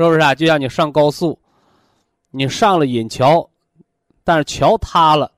[0.04, 0.34] 是不是啊？
[0.34, 1.38] 就像你上高速，
[2.30, 3.48] 你上了引桥，
[4.24, 5.30] 但是桥塌了，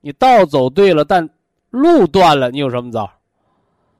[0.00, 1.28] 你道走对了，但
[1.70, 3.10] 路断了，你有什么招？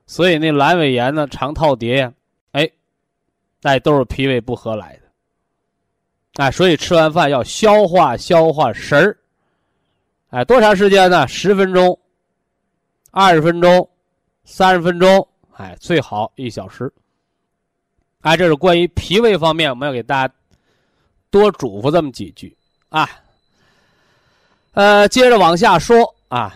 [0.05, 2.13] 所以那阑尾炎呢，肠套叠呀，
[2.51, 2.69] 哎，
[3.61, 6.43] 那都是脾胃不和来的。
[6.43, 9.17] 哎，所以吃完饭要消化消化食儿。
[10.29, 11.27] 哎，多长时间呢？
[11.27, 11.99] 十分钟、
[13.11, 13.89] 二十分钟、
[14.43, 16.91] 三十分钟，哎，最好一小时。
[18.21, 20.33] 哎，这是关于脾胃方面，我们要给大家
[21.29, 22.55] 多嘱咐这么几句
[22.89, 23.09] 啊。
[24.73, 26.53] 呃，接着往下说啊，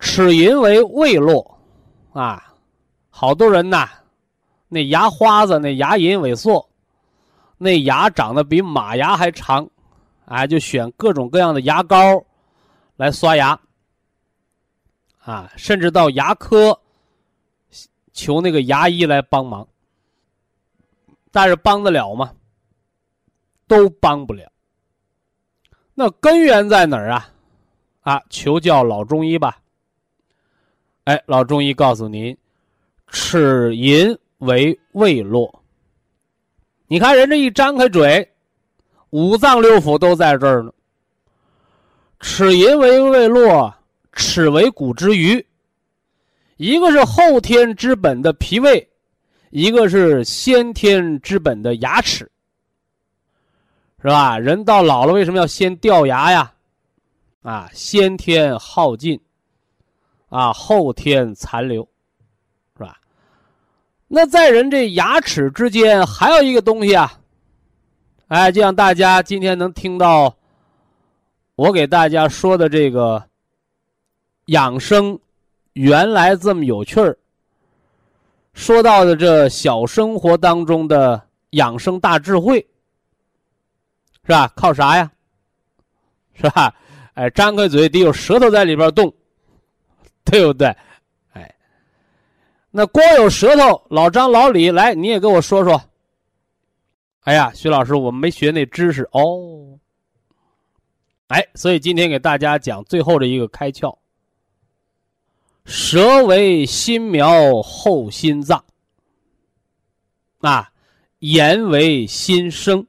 [0.00, 1.58] 齿龈为胃络
[2.12, 2.54] 啊，
[3.10, 3.88] 好多人呐，
[4.68, 6.66] 那牙花子、那牙龈萎缩。
[7.58, 9.68] 那牙长得比马牙还长，
[10.24, 12.24] 哎，就选各种各样的牙膏
[12.96, 13.58] 来刷牙，
[15.22, 16.76] 啊，甚至到牙科
[18.12, 19.66] 求那个牙医来帮忙，
[21.32, 22.30] 但是帮得了吗？
[23.66, 24.52] 都帮不了。
[25.94, 27.28] 那根源在哪儿啊？
[28.02, 29.58] 啊，求教老中医吧。
[31.04, 32.36] 哎，老中医告诉您，
[33.08, 35.62] 齿龈为胃络。
[36.86, 38.30] 你看人这一张开嘴，
[39.10, 40.72] 五脏六腑都在这儿呢。
[42.20, 43.74] 齿龈为胃络，
[44.12, 45.44] 齿为骨之余，
[46.56, 48.86] 一个是后天之本的脾胃，
[49.52, 52.30] 一个是先天之本的牙齿，
[54.00, 54.38] 是吧？
[54.38, 56.50] 人到老了为什么要先掉牙呀？
[57.42, 59.20] 啊，先天耗尽，
[60.30, 61.86] 啊，后天残留。
[62.78, 62.98] 是吧
[64.08, 67.20] 那在人这牙齿之间还有一个东西啊，
[68.28, 70.34] 哎，就像大家今天能听到
[71.56, 73.22] 我给大家说的这个
[74.46, 75.20] 养生，
[75.74, 77.18] 原来这么有趣儿。
[78.54, 82.58] 说到的这小生活当中的养生大智慧，
[84.24, 84.52] 是吧？
[84.54, 85.10] 靠啥呀？
[86.34, 86.74] 是吧？
[87.14, 89.12] 哎，张开嘴得有舌头在里边动，
[90.24, 90.68] 对不对？
[91.32, 91.54] 哎
[92.70, 95.82] 那光有舌头，老张老李来，你也跟我说说。
[97.20, 99.78] 哎呀，徐老师，我们没学那知识哦。
[101.28, 103.96] 哎，所以今天给大家讲最后的一个开窍。
[105.64, 108.64] 舌为心苗后心脏，
[110.40, 110.72] 啊，
[111.20, 112.86] 言为心声，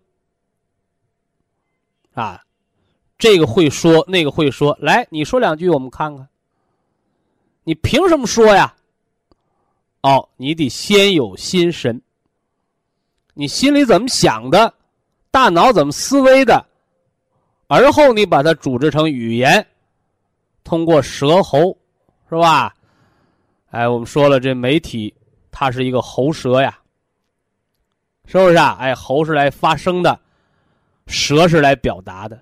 [2.13, 2.43] 啊，
[3.17, 6.27] 这个会说，那个会说，来，你说两句，我们看看。
[7.63, 8.75] 你凭什么说呀？
[10.01, 12.01] 哦，你得先有心神。
[13.35, 14.73] 你心里怎么想的，
[15.31, 16.65] 大脑怎么思维的，
[17.67, 19.65] 而后你把它组织成语言，
[20.63, 21.77] 通过舌喉，
[22.33, 22.73] 是吧？
[23.69, 25.13] 哎，我们说了，这媒体
[25.51, 26.77] 它是一个喉舌呀，
[28.25, 28.75] 是不是啊？
[28.79, 30.19] 哎，喉是来发声的，
[31.05, 32.35] 舌是来表达的，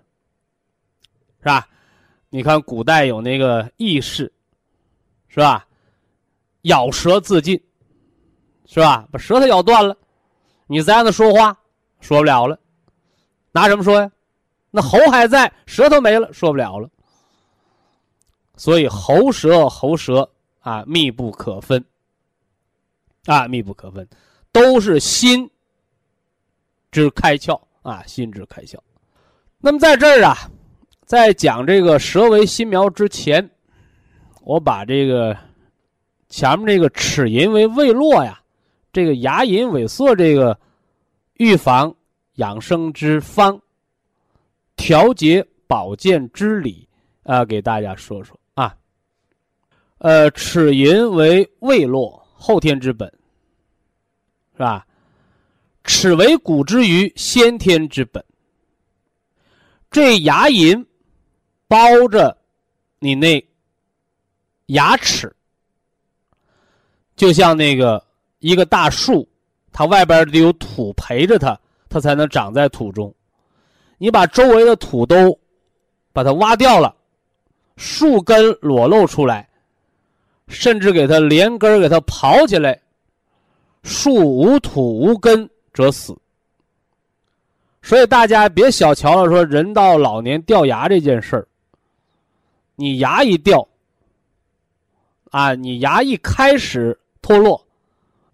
[1.40, 1.68] 是吧？
[2.30, 4.32] 你看古代有那个义士，
[5.28, 5.68] 是吧？
[6.62, 7.62] 咬舌自尽，
[8.66, 9.06] 是吧？
[9.12, 9.98] 把舌头咬断了，
[10.68, 11.58] 你再让他说话，
[12.00, 12.58] 说不了了。
[13.52, 14.10] 拿什么说呀？
[14.70, 16.90] 那喉还在，舌头没了，说不了了。
[18.56, 21.84] 所以喉舌喉舌啊，密不可分。
[23.26, 24.08] 啊，密不可分，
[24.52, 25.48] 都是心
[26.90, 28.80] 之开窍啊，心之开窍。
[29.60, 30.50] 那么在这儿啊，
[31.06, 33.48] 在讲这个舌为心苗之前，
[34.42, 35.38] 我把这个
[36.30, 38.42] 前面这个齿龈为胃络呀，
[38.92, 40.60] 这个牙龈萎缩这个
[41.34, 41.96] 预防
[42.38, 43.62] 养生之方、
[44.76, 46.90] 调节保健之理
[47.22, 48.36] 啊，给大家说说。
[50.04, 53.08] 呃，齿龈为胃络，后天之本，
[54.54, 54.84] 是吧？
[55.84, 58.24] 齿为骨之余，先天之本。
[59.92, 60.84] 这牙龈
[61.68, 62.36] 包着
[62.98, 63.46] 你那
[64.68, 65.32] 牙齿，
[67.16, 68.04] 就像那个
[68.40, 69.30] 一个大树，
[69.72, 71.56] 它外边得有土陪着它，
[71.90, 73.14] 它才能长在土中。
[74.00, 75.40] 你把周围的土都
[76.12, 76.96] 把它挖掉了，
[77.78, 79.48] 树根裸露出来，
[80.52, 82.80] 甚至给它连根给它刨起来，
[83.84, 86.16] 树无土无根则死。
[87.82, 91.48] 所以大家别小瞧了，说人到老年掉牙这件事儿。
[92.76, 93.68] 你牙一掉，
[95.32, 97.66] 啊，你牙一开始脱落，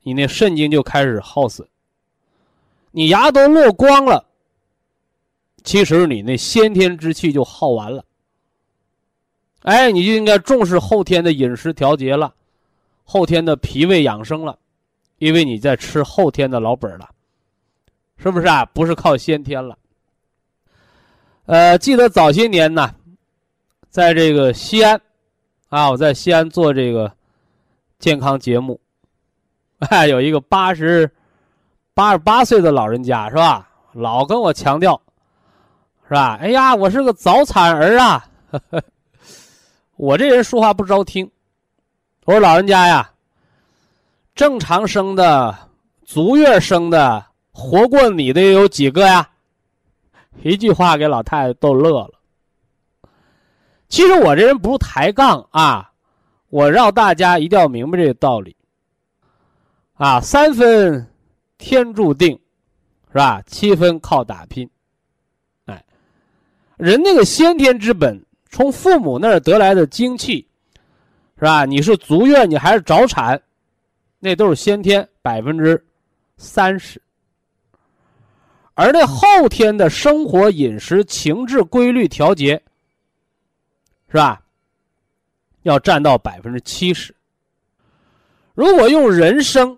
[0.02, 1.66] 你那肾精就开始耗损。
[2.92, 4.26] 你牙都落光了，
[5.64, 8.04] 其实你那先天之气就耗完了。
[9.64, 12.34] 哎，你就应该重视后天的饮食调节了，
[13.04, 14.58] 后天的脾胃养生了，
[15.18, 17.10] 因为你在吃后天的老本了。
[18.20, 18.66] 是不是啊？
[18.74, 19.78] 不是靠先天了。
[21.46, 22.94] 呃，记得早些年呢，
[23.90, 25.00] 在这个西安，
[25.70, 27.12] 啊，我在西安做这个
[28.00, 28.80] 健康节目，
[29.90, 31.10] 哎， 有一个八十
[31.94, 33.70] 八十八岁的老人家，是吧？
[33.94, 35.00] 老跟我强调，
[36.08, 36.40] 是吧？
[36.42, 38.26] 哎呀，我是个早产儿啊！
[39.98, 41.30] 我这人说话不招听。
[42.26, 43.12] 我说老人家呀，
[44.36, 45.58] 正常生的、
[46.06, 47.26] 足月生的。
[47.52, 49.28] 活过你的有几个呀？
[50.44, 52.12] 一句话给老太太逗乐了。
[53.90, 55.92] 其实我这人不抬杠啊，
[56.50, 58.56] 我让大家一定要明白这个道理。
[59.96, 61.12] 啊，三分
[61.58, 62.40] 天注定，
[63.08, 63.42] 是吧？
[63.48, 64.70] 七分靠打拼。
[65.66, 65.84] 哎，
[66.78, 68.24] 人那个先天之本，
[68.58, 70.38] 从父母那儿得来的精气，
[71.38, 71.64] 是吧？
[71.64, 73.40] 你是足月，你还是早产，
[74.18, 75.86] 那都是先天百分之
[76.38, 77.00] 三十。
[78.74, 82.60] 而那后天的生活、饮食、情志规律调节，
[84.10, 84.42] 是吧？
[85.62, 87.14] 要占到百分之七十。
[88.56, 89.78] 如果用人生，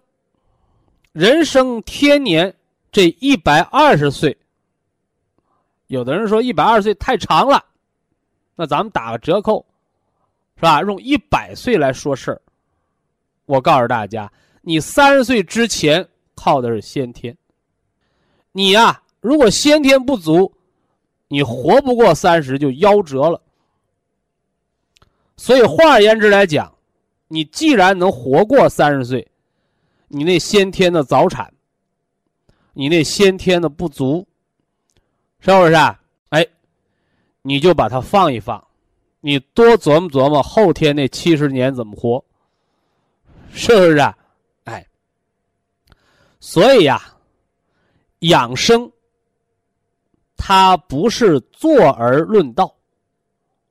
[1.11, 2.55] 人生天年
[2.93, 4.37] 这一百二十岁，
[5.87, 7.65] 有的人说一百二十岁太长了，
[8.59, 9.65] 那咱们打个折扣，
[10.57, 10.81] 是吧？
[10.81, 12.41] 用一百岁来说事儿。
[13.45, 14.29] 我告诉大家，
[14.61, 17.37] 你三十岁之前靠的是先天。
[18.51, 20.53] 你呀，如果先天不足，
[21.29, 23.41] 你活不过三十就夭折了。
[25.37, 26.75] 所以换而言之来讲，
[27.29, 29.25] 你既然能活过三十岁，
[30.09, 31.53] 你那先天的早产，
[32.73, 34.27] 你那先天的不足，
[35.39, 35.75] 是不是？
[36.31, 36.45] 哎，
[37.49, 38.63] 你就把它放一放，
[39.21, 42.23] 你多琢磨琢磨后天那七十年怎么活，
[43.51, 44.13] 是不是？
[44.65, 44.85] 哎，
[46.39, 47.01] 所以呀。
[48.19, 48.91] 养生，
[50.35, 52.75] 它不是坐而论道，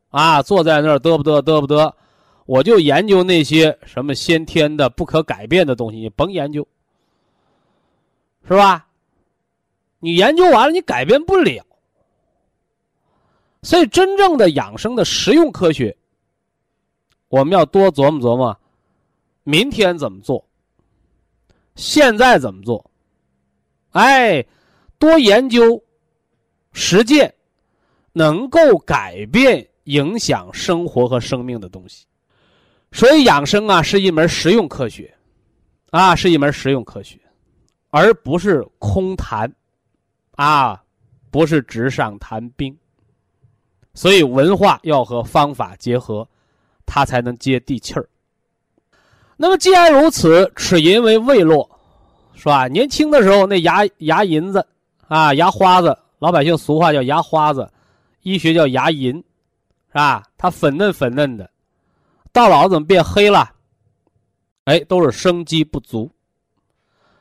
[0.09, 1.93] 啊，坐在那儿嘚不嘚嘚不嘚，
[2.47, 6.67] 我就研究那些什么先天的不可改变的东西，你甭研究，
[8.49, 8.87] 是吧？
[10.01, 11.63] 你研究完了，你改变不了。
[13.63, 15.97] 所以，真正的养生的实用科学，
[17.29, 18.57] 我们要多琢磨琢磨，
[19.43, 20.47] 明天怎么做，
[21.75, 22.89] 现在怎么做。
[23.91, 24.45] 哎，
[24.99, 25.83] 多研究、
[26.73, 27.35] 实践，
[28.13, 32.07] 能够改变、影响生活和生命的东西。
[32.93, 35.13] 所以养生啊，是一门实用科学，
[35.91, 37.19] 啊，是一门实用科学，
[37.91, 39.53] 而不是空谈，
[40.37, 40.81] 啊，
[41.31, 42.75] 不是纸上谈兵。
[43.99, 46.25] 所以文化要和方法结合，
[46.87, 48.09] 它才能接地气儿。
[49.37, 51.69] 那么既然如此，齿龈为胃络。
[52.33, 52.69] 是吧？
[52.69, 54.65] 年轻的时候那牙牙龈子
[55.09, 57.69] 啊，牙花子，老百姓俗话叫牙花子，
[58.23, 59.17] 医学叫牙龈，
[59.89, 60.23] 是吧？
[60.39, 61.51] 它粉嫩粉嫩的，
[62.33, 63.51] 到老怎么变黑了？
[64.67, 66.09] 哎，都是生机不足。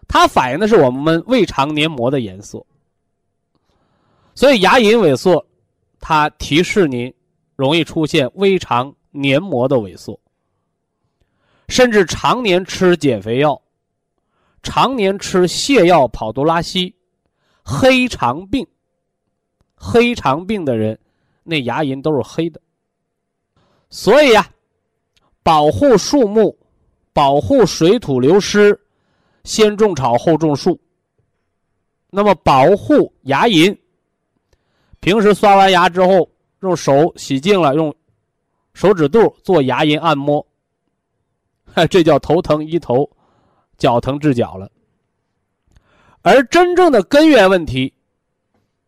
[0.08, 2.64] 它反映的是我们胃肠黏膜的颜色。
[4.36, 5.44] 所以牙龈萎缩，
[6.10, 7.14] 它提示您
[7.58, 10.18] 容易出现胃肠黏膜的萎缩，
[11.68, 13.62] 甚至常年吃减肥药。
[14.64, 16.96] 常年吃泻药、跑肚拉稀、
[17.62, 18.66] 黑肠病、
[19.76, 20.98] 黑肠病的人，
[21.44, 22.62] 那牙龈都是黑的。
[23.90, 24.50] 所以呀，
[25.44, 26.58] 保护树木，
[27.12, 28.80] 保护水土流失，
[29.44, 30.80] 先种草后种树。
[32.10, 33.78] 那么保护牙龈，
[35.00, 36.30] 平时刷完牙之后，
[36.62, 37.96] 用手洗净了，用
[38.74, 40.46] 手指肚做牙龈按摩，
[41.90, 43.10] 这叫头疼医头，
[43.78, 44.70] 脚疼治脚了。
[46.22, 47.94] 而真正的根源问题，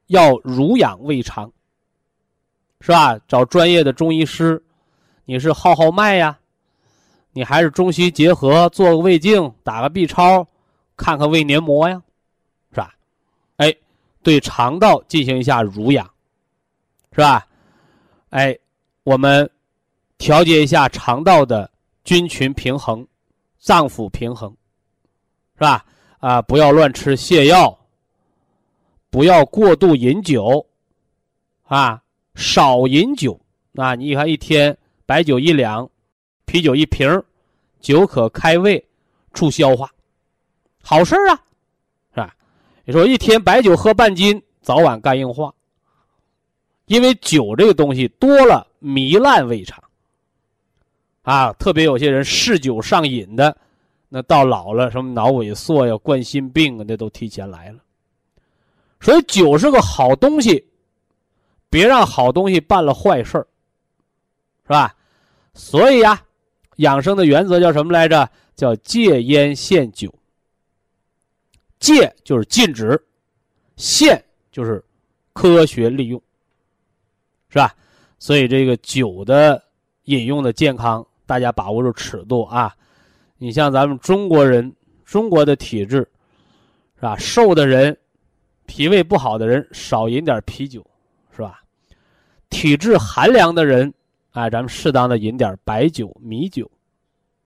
[0.08, 1.52] 要濡养胃肠，
[2.82, 3.18] 是吧？
[3.28, 4.62] 找专业的中医师，
[5.26, 6.38] 你是号号脉呀，
[7.32, 10.46] 你还是中西结合，做个胃镜，打个 B 超，
[10.98, 12.02] 看看胃黏膜呀。
[12.72, 12.94] 是吧
[13.58, 13.74] 哎，
[14.22, 16.06] 对肠道进行一下濡养，
[17.12, 17.48] 是吧？
[18.30, 18.58] 哎，
[19.04, 19.50] 我们
[20.18, 21.70] 调节一下肠道的
[22.04, 23.06] 菌群平衡、
[23.58, 24.52] 脏腑平衡，
[25.56, 25.86] 是吧？
[26.20, 27.78] 啊，不要乱吃泻药，
[29.10, 30.66] 不要过度饮酒，
[31.64, 32.02] 啊，
[32.36, 33.40] 少饮酒。
[33.76, 35.90] 啊，你看一天白酒一两，
[36.46, 37.08] 啤酒一瓶，
[37.80, 38.84] 酒可开胃、
[39.32, 39.90] 助消化，
[40.84, 41.40] 好事啊。
[42.86, 45.54] 你说一天白酒喝半斤，早晚肝硬化。
[46.86, 49.84] 因为酒这个东西多了糜烂胃肠，
[51.22, 53.56] 啊，特别有些人嗜酒上瘾的，
[54.08, 57.80] 那到老了什么脑萎缩呀、冠心病啊，那都提前来了。
[59.00, 60.66] 所以酒是个好东西，
[61.70, 63.38] 别让好东西办了坏事
[64.64, 64.96] 是吧？
[65.54, 66.20] 所以呀，
[66.78, 68.28] 养生的原则叫什么来着？
[68.56, 70.14] 叫戒烟限酒。
[71.80, 73.02] 戒就是禁止，
[73.78, 74.22] 限
[74.52, 74.84] 就是
[75.32, 76.22] 科学利用，
[77.50, 77.74] 是吧？
[78.20, 79.64] 所以这个酒的
[80.04, 82.76] 饮用的健康，大家把握住尺度啊！
[83.38, 84.76] 你像咱们中国人，
[85.06, 86.00] 中国的体质，
[86.96, 87.16] 是吧？
[87.18, 87.98] 瘦的人，
[88.66, 90.86] 脾胃不好的人少饮点啤酒，
[91.34, 91.62] 是吧？
[92.50, 93.94] 体质寒凉的人，
[94.32, 96.70] 哎，咱们适当的饮点白酒、米酒，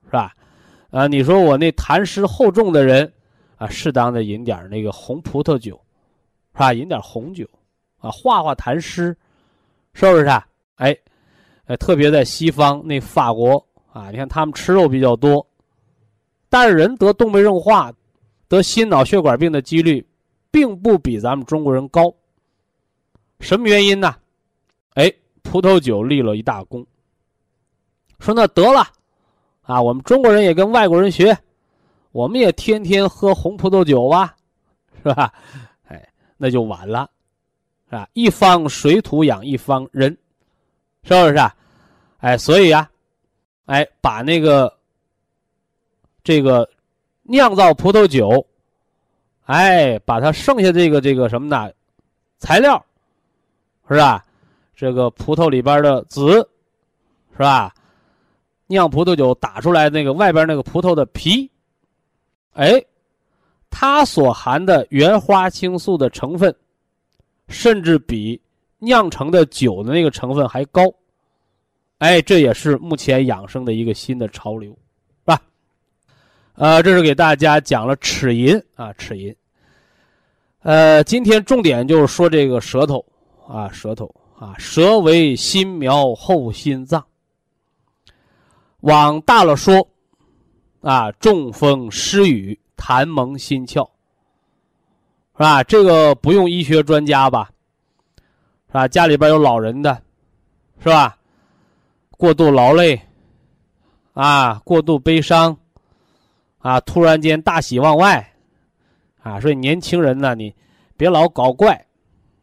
[0.06, 0.34] 是吧？
[0.90, 3.14] 啊，你说我那痰湿厚重的人。
[3.64, 5.80] 啊，适当的饮点那个红葡萄酒，
[6.54, 6.74] 是吧？
[6.74, 7.48] 饮点红酒，
[7.98, 9.16] 啊，化化痰湿，
[9.94, 10.46] 是不是啊？
[10.76, 10.94] 哎，
[11.80, 15.48] 特别在西方那法国啊，你看他们吃肉比较多，
[16.50, 17.90] 但是人得动脉硬化、
[18.50, 20.06] 得心脑血管病的几率，
[20.52, 22.14] 并不比咱们中国人高。
[23.40, 24.14] 什么原因呢？
[24.96, 25.10] 哎，
[25.42, 26.86] 葡萄酒立了一大功。
[28.20, 28.86] 说那得了，
[29.62, 31.38] 啊，我们中国人也跟外国人学。
[32.14, 34.36] 我们也天天喝红葡萄酒吧，
[35.04, 35.34] 是吧？
[35.88, 36.08] 哎，
[36.38, 37.10] 那就晚了，
[37.90, 38.08] 是吧？
[38.14, 40.16] 一方水土养一方人，
[41.04, 41.54] 是不是啊？
[42.20, 42.88] 哎，所以呀，
[43.66, 44.72] 哎，把那个
[46.24, 46.70] 这个
[47.24, 48.46] 酿造葡萄酒，
[49.46, 51.72] 哎，把它剩下这个这个什么呢？
[52.38, 52.84] 材料，
[53.90, 54.24] 是吧？
[54.76, 56.48] 这个葡萄里边的籽，
[57.32, 57.74] 是吧？
[58.68, 61.50] 酿葡萄酒打出来那个外边那个葡萄的皮。
[62.54, 62.84] 哎，
[63.70, 66.56] 它所含的原花青素的成分，
[67.48, 68.40] 甚至比
[68.78, 70.84] 酿成的酒的那个成分还高。
[71.98, 74.78] 哎，这也是目前养生的一个新的潮流，是
[75.26, 75.42] 吧？
[76.54, 79.36] 呃，这是给大家讲了齿龈啊，齿龈。
[80.62, 83.04] 呃，今天重点就是说这个舌头
[83.48, 87.04] 啊，舌头啊，舌为心苗后心脏。
[88.82, 89.88] 往大了说。
[90.84, 93.88] 啊，中风失语，痰蒙心窍，
[95.32, 95.64] 是吧？
[95.64, 97.50] 这个不用医学专家吧？
[98.68, 98.88] 是吧？
[98.90, 100.02] 家里边有老人的，
[100.82, 101.18] 是吧？
[102.18, 103.02] 过度劳累，
[104.14, 105.58] 啊，过度悲伤，
[106.60, 108.34] 啊，突然间大喜往外，
[109.22, 110.54] 啊，所以年轻人呢，你
[110.98, 111.86] 别老搞怪，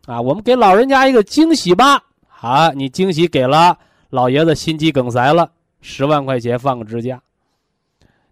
[0.07, 2.03] 啊，我们给老人家一个惊喜吧。
[2.41, 3.79] 啊，你惊喜给了
[4.09, 7.23] 老爷子，心肌梗塞了，十万块钱放个支架。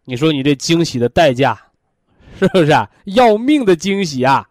[0.09, 1.61] 你说你这惊喜的代价，
[2.39, 2.91] 是不是啊？
[3.05, 4.49] 要命的惊喜啊！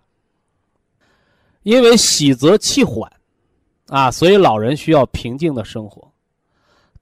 [1.64, 3.12] 因为喜则气缓，
[3.88, 6.08] 啊，所以老人需要平静的生活。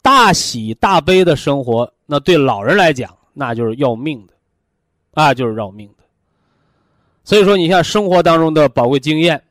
[0.02, 4.34] 大喜大悲的生活，那对老人来讲，那就是要命的，
[5.16, 6.06] 啊，就是要命的。
[7.26, 9.44] 所以说，你像生活当中的宝贵经验，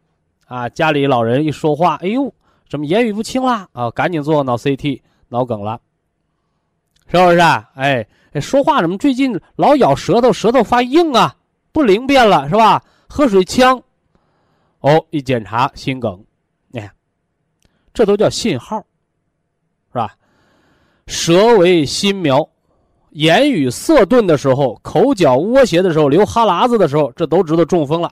[0.47, 2.33] 啊，家里老人一说话，哎呦，
[2.71, 3.91] 怎么言语不清了啊？
[3.91, 5.79] 赶紧做脑 CT，脑梗了，
[7.11, 7.71] 是不是啊？
[7.75, 8.07] 哎。
[8.35, 11.35] 哎说话怎么最近老咬舌头，舌头发硬啊，
[11.73, 12.83] 不灵便了是吧？
[13.09, 13.81] 喝水呛，
[14.81, 16.21] 哦，一检查心梗，
[16.69, 16.91] 你看，
[17.93, 18.77] 这都叫信号，
[19.93, 20.17] 是吧？
[21.07, 22.49] 舌为心苗，
[23.11, 28.11] 言语色钝的时候，口角窝斜的时候，流哈喇子的时候，这都知道中风了。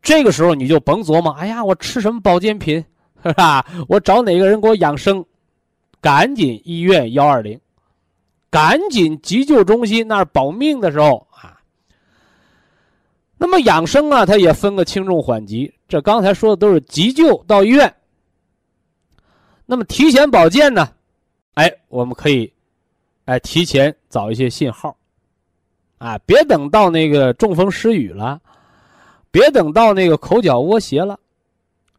[0.00, 2.84] 这个时候你就甭琢磨，哎呀，我吃什么保健品，
[3.24, 3.66] 是吧？
[3.88, 5.24] 我找哪个人给我养生？
[6.00, 7.60] 赶紧医院幺二零，
[8.50, 11.58] 赶紧急救中心那儿保命的时候啊。
[13.38, 15.72] 那么养生啊，它也分个轻重缓急。
[15.88, 17.94] 这刚才说的都是急救到医院。
[19.64, 20.92] 那么提前保健呢？
[21.54, 22.52] 哎，我们可以。
[23.26, 24.96] 哎，提前找一些信号，
[25.98, 28.40] 啊，别等到那个中风失语了，
[29.30, 31.16] 别等到那个口角窝斜了，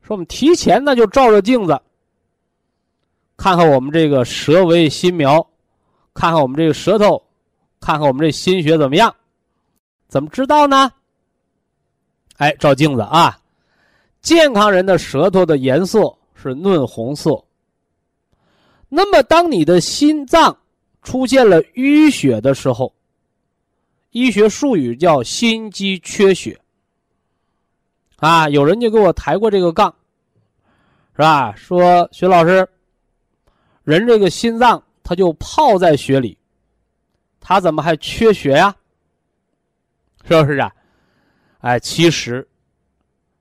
[0.01, 1.79] 说我们提前呢就照着镜子，
[3.37, 5.47] 看看我们这个舌为心苗，
[6.13, 7.21] 看看我们这个舌头，
[7.79, 9.13] 看看我们这心血怎么样？
[10.07, 10.91] 怎么知道呢？
[12.37, 13.39] 哎，照镜子啊，
[14.21, 17.41] 健康人的舌头的颜色是嫩红色。
[18.89, 20.57] 那么，当你的心脏
[21.01, 22.93] 出现了淤血的时候，
[24.09, 26.59] 医学术语叫心肌缺血。
[28.17, 29.95] 啊，有人就给我抬过这个杠，
[31.13, 31.55] 是吧？
[31.55, 32.67] 说徐老师，
[33.83, 36.37] 人这个心脏他就泡在血里，
[37.41, 38.73] 他怎么还缺血呀？
[40.23, 40.73] 是不是啊？
[41.59, 42.47] 哎，其实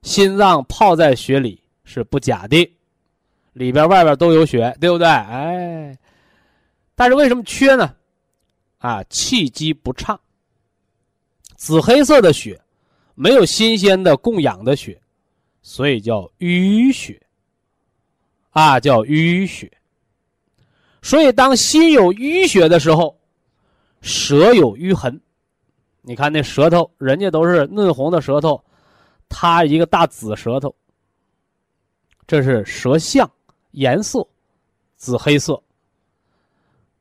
[0.01, 2.69] 心脏泡在血里是不假的，
[3.53, 5.07] 里边外边都有血，对不对？
[5.07, 5.97] 哎。
[6.93, 7.95] 但是为什么缺呢？
[8.79, 10.19] 啊，气机不畅。
[11.55, 12.59] 紫黑色的血，
[13.15, 15.01] 没有新鲜的供养的血，
[15.61, 17.21] 所以叫淤血。
[18.49, 19.71] 啊，叫淤血。
[21.01, 23.17] 所以当心有淤血的时候，
[24.01, 25.19] 舌有淤痕。
[26.01, 28.63] 你看那舌头，人家都是嫩红的舌头，
[29.29, 30.73] 他一个大紫舌头。
[32.25, 33.29] 这是舌象
[33.71, 34.25] 颜色，
[34.95, 35.61] 紫黑色。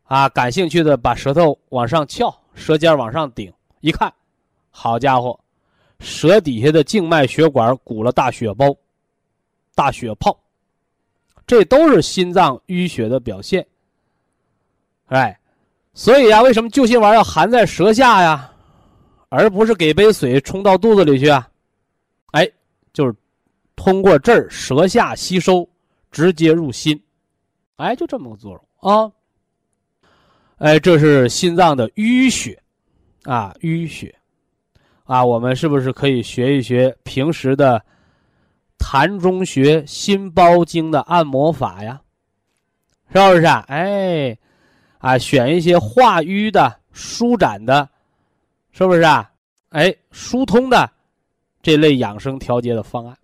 [0.05, 4.13] 啊，感兴趣的把舌头往上翘，舌尖往上顶，一看，
[4.71, 5.39] 好家伙，
[6.01, 8.75] 舌底下的静脉血管鼓了大血包、
[9.75, 10.37] 大血泡，
[11.47, 13.65] 这都是心脏淤血的表现。
[15.11, 15.39] 哎，
[15.93, 18.51] 所以呀，为什么救心丸要含在舌下呀，
[19.29, 21.49] 而不是给杯水冲到肚子里去啊？
[22.31, 22.49] 哎，
[22.93, 23.15] 就是
[23.75, 25.69] 通过这儿舌下吸收，
[26.13, 27.01] 直接入心，
[27.77, 29.11] 哎，就这么个作用啊。
[30.59, 32.63] 哎，这是心脏的淤血，
[33.25, 34.15] 啊，淤血，
[35.05, 37.85] 啊，我们是不是可以学一学平时的
[38.79, 42.01] 痰中穴心包经的按摩法呀？
[43.13, 43.65] 是不是啊？
[43.67, 44.39] 哎，
[45.01, 47.89] 啊，选一些化瘀的、舒展的，
[48.71, 49.31] 是不是啊？
[49.71, 50.89] 哎，疏通的
[51.63, 53.17] 这类养生调节的方案。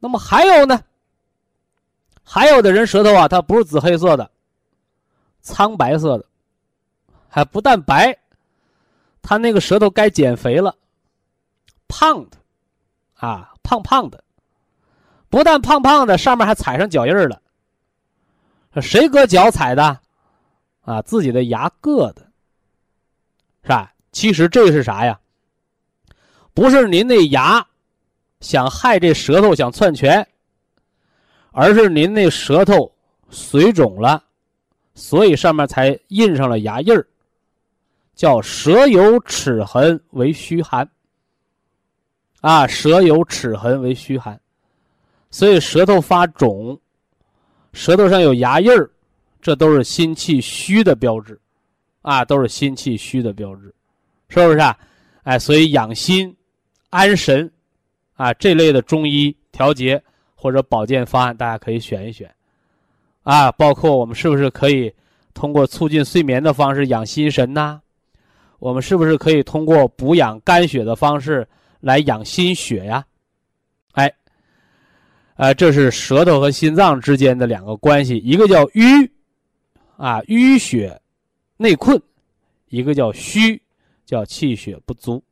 [0.00, 0.82] 那么还有呢？
[2.24, 4.30] 还有的人舌头啊，它不是紫黑色的。
[5.42, 6.24] 苍白色的，
[7.28, 8.16] 还不但白，
[9.20, 10.72] 他那个舌头该减肥了，
[11.88, 12.38] 胖的，
[13.14, 14.22] 啊，胖胖的，
[15.28, 17.42] 不但胖胖的，上面还踩上脚印了。
[18.80, 20.00] 谁搁脚踩的？
[20.82, 22.22] 啊，自己的牙硌的，
[23.62, 23.92] 是吧？
[24.12, 25.18] 其实这是啥呀？
[26.52, 27.66] 不是您那牙
[28.40, 30.26] 想害这舌头想篡权，
[31.50, 32.92] 而是您那舌头
[33.30, 34.22] 水肿了。
[34.94, 37.06] 所以上面才印上了牙印儿，
[38.14, 40.86] 叫舌有齿痕为虚寒。
[42.42, 44.38] 啊，舌有齿痕为虚寒，
[45.30, 46.78] 所以舌头发肿，
[47.72, 48.90] 舌头上有牙印儿，
[49.42, 51.38] 这都是心气虚的标志，
[52.00, 53.74] 啊，都是心气虚的标志，
[54.28, 54.78] 是不是啊？
[55.24, 56.34] 哎，所以养心、
[56.90, 57.52] 安神，
[58.14, 60.02] 啊，这类的中医调节
[60.34, 62.32] 或者保健方案，大家可以选一选。
[63.24, 64.92] 啊，包括我们是不是可以
[65.34, 67.80] 通过促进睡眠的方式养心神呐？
[68.58, 71.46] 我们是不是可以通过补养肝血的方式
[71.80, 73.04] 来养心血呀？
[73.92, 74.12] 哎，
[75.34, 79.08] 啊，这是舌头和心脏之间的两个关系，一个叫瘀，
[80.02, 81.00] 啊淤血
[81.56, 81.96] 内困；
[82.70, 83.62] 一个叫虚，
[84.04, 85.22] 叫气血不足。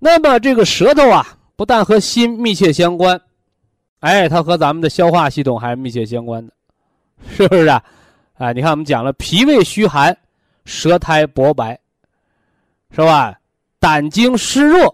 [0.00, 3.20] 那么这个舌头啊，不但和心密切相关，
[4.00, 6.52] 哎，它和咱们的消化系统还是密切相关的。
[7.30, 7.80] 是不是啊？
[8.34, 10.16] 啊，你看我们讲了，脾胃虚寒，
[10.64, 11.78] 舌苔薄白，
[12.90, 13.38] 是吧？
[13.78, 14.92] 胆经湿热，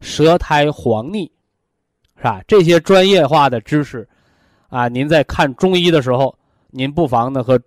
[0.00, 1.30] 舌苔黄腻，
[2.16, 2.42] 是吧？
[2.48, 4.08] 这些专业化的知识，
[4.70, 6.34] 啊，您在看中医的时候，
[6.70, 7.60] 您不妨呢和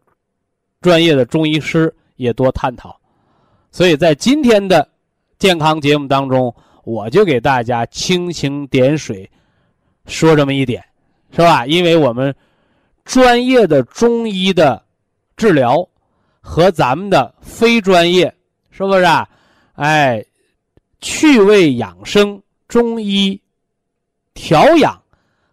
[0.82, 3.00] 专业的中医师也多探讨。
[3.72, 4.88] 所以在今天的
[5.40, 6.54] 健康节目当中，
[6.84, 9.30] 我就给大家蜻蜓点水
[10.06, 10.84] 说这么一点，
[11.32, 11.66] 是吧？
[11.66, 12.36] 因为我们。
[13.04, 14.82] 专业的中医的
[15.36, 15.86] 治疗
[16.40, 18.34] 和咱们的非专业，
[18.70, 19.28] 是不是啊？
[19.74, 20.24] 哎，
[21.02, 23.42] 趣味养生、中医
[24.36, 25.02] 调养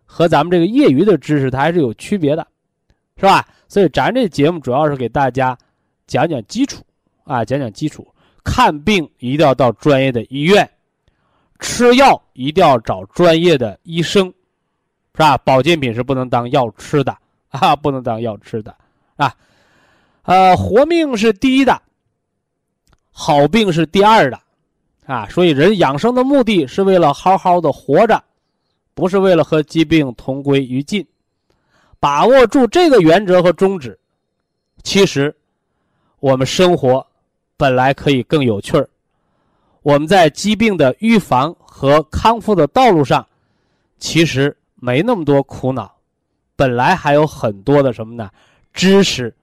[0.04, 2.46] 和咱们这个业余的知识，它还是有区别的，
[3.18, 3.46] 是吧？
[3.68, 5.58] 所以咱这节目主要是给大家
[6.06, 6.82] 讲讲基础
[7.24, 8.06] 啊，讲讲基础。
[8.44, 10.66] 看病一定要到专业的医院，
[11.58, 15.36] 吃药一定要找专业的医生，是吧？
[15.36, 17.14] 保健品是不能当药吃的
[17.48, 18.74] 啊，不能当药吃的
[19.16, 19.34] 啊。
[20.22, 21.82] 呃，活命是第一的，
[23.10, 24.40] 好病是第二的，
[25.04, 28.22] 啊，所以人养生的目的是为了好好的活着，
[28.94, 31.06] 不是为了和疾病同归于尽。
[32.00, 33.98] 把握住这个原则和宗旨，
[34.82, 35.36] 其实
[36.20, 37.06] 我们生活。
[37.60, 38.88] 本来可以更有趣儿，
[39.82, 43.26] 我们在疾病的预防和康复的道路上，
[43.98, 45.98] 其实没那么多苦恼，
[46.54, 48.30] 本来还有很多的什么呢？
[48.72, 49.34] 知识，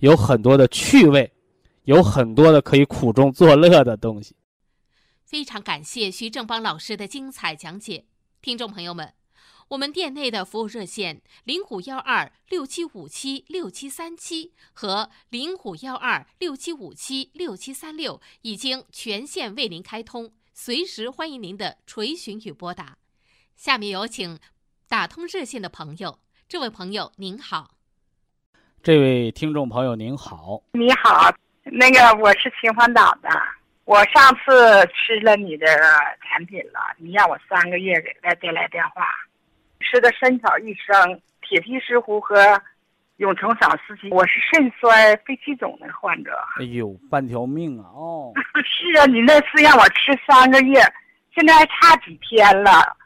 [0.00, 1.32] 有很多的趣味，
[1.84, 4.36] 有很多的可以苦中作乐的东西。
[5.24, 8.04] 非常感谢徐正邦老师的精彩讲解，
[8.42, 9.17] 听众朋友们。
[9.68, 22.96] 我们店内的服务热线零五幺二六七五七六七三七和零五幺二六七五七六七三六已经全线为您开通，随时欢迎您的垂询与拨打。
[23.56, 24.38] 下面有请
[24.88, 27.72] 打通热线的朋友，这位朋友您好，
[28.82, 31.30] 这位听众朋友您好，你好，
[31.64, 33.28] 那个我是秦皇岛的，
[33.84, 35.66] 我上次吃了你的
[36.22, 39.06] 产品了，你让我三个月给再再来电话。
[39.80, 42.36] 吃的参草益生、铁皮石斛和
[43.16, 46.30] 永成长四七，我是肾衰、肺气肿的患者。
[46.60, 47.90] 哎呦，半条命啊！
[47.94, 48.32] 哦，
[48.64, 50.80] 是啊，你那次让我吃三个月，
[51.34, 52.96] 现在还差几天了。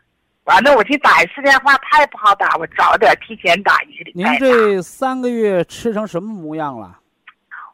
[0.44, 4.30] 完了，我去打一次电话太不好打，我早点提前打一个礼拜。
[4.30, 6.98] 您这三个月吃成什么模样了？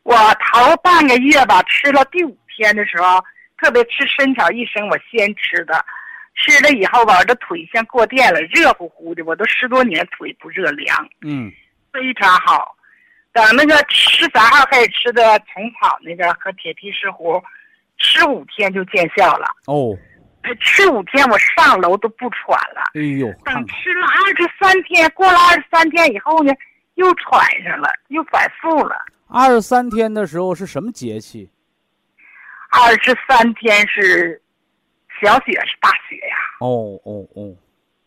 [0.03, 3.25] 我头半个月吧，吃了第五天的时候，
[3.57, 5.85] 特别吃参草益生，我先吃的。
[6.41, 9.25] 吃了以后吧，我这腿像过电了，热乎乎的。
[9.25, 11.51] 我都十多年腿不热凉，嗯，
[11.93, 12.77] 非常好。
[13.33, 17.43] 等那个十三号开始吃的虫草那个和铁皮石斛，
[17.99, 19.47] 吃五天就见效了。
[19.67, 19.99] 哦，
[20.61, 22.83] 吃五天我上楼都不喘了。
[22.95, 26.53] 哎呦，等吃了二十三天，过了二十三天以后呢，
[26.95, 28.95] 又喘上了，又反复了。
[29.29, 31.51] 二十三天的时候是什么节气？
[32.71, 34.41] 二十三天是。
[35.21, 36.37] 小雪是大雪呀！
[36.61, 37.55] 哦哦哦，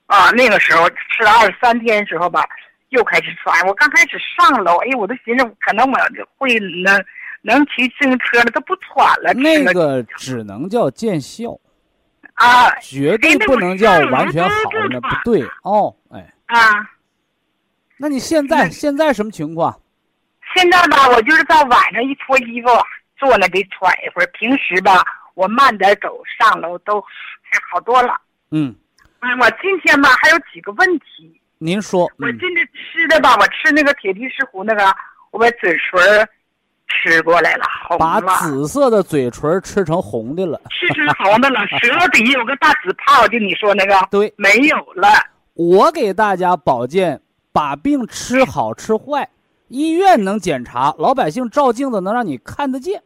[0.07, 2.43] 啊，那个时候吃了二十三天时候吧，
[2.89, 3.65] 又开始喘。
[3.67, 5.97] 我刚开始上楼，哎呦，我都寻思可能我
[6.37, 7.03] 会能
[7.41, 9.33] 能骑自行车了，都不喘了。
[9.33, 11.59] 那个只能叫见效，
[12.35, 14.55] 啊，绝对不能叫完全好
[14.89, 16.89] 那不对哦，哎啊，
[17.97, 19.79] 那你现在现在什么情况？
[20.55, 22.67] 现在吧，我就是到晚上一脱衣服
[23.17, 25.01] 坐那给喘一会儿，平时吧。
[25.33, 27.01] 我慢点走，上楼都
[27.71, 28.19] 好多了。
[28.51, 28.75] 嗯，
[29.19, 31.41] 哎，我今天吧还有几个问题。
[31.57, 34.83] 您说，我今天吃的吧，我吃那个铁皮石斛那个，
[35.31, 36.27] 我把嘴唇
[36.87, 38.21] 吃过来了，红了。
[38.21, 40.59] 把紫色的嘴唇吃成红的了。
[40.69, 43.95] 吃成红的了，舌底有个大紫泡，就你说那个。
[44.09, 45.07] 对，没有了。
[45.53, 47.21] 我给大家保健，
[47.53, 49.29] 把病吃好吃坏，
[49.67, 53.03] 医院能检查，老百姓照镜子能让你看得见。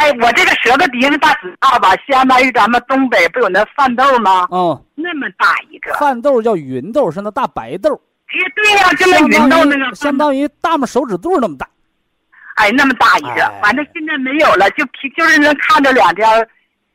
[0.00, 4.48] 哎，我这个舌头底下那大紫泡吧，相当于咱们东北不有那饭豆吗？
[4.50, 8.00] 嗯，那么大一个饭豆叫芸豆，是那大白豆。
[8.28, 11.68] 哎，对呀，就那芸豆那个，相当于大拇手指肚那么大。
[12.54, 16.26] 哎，那么大一个，反正现在没有了，就皮就是能看着两条，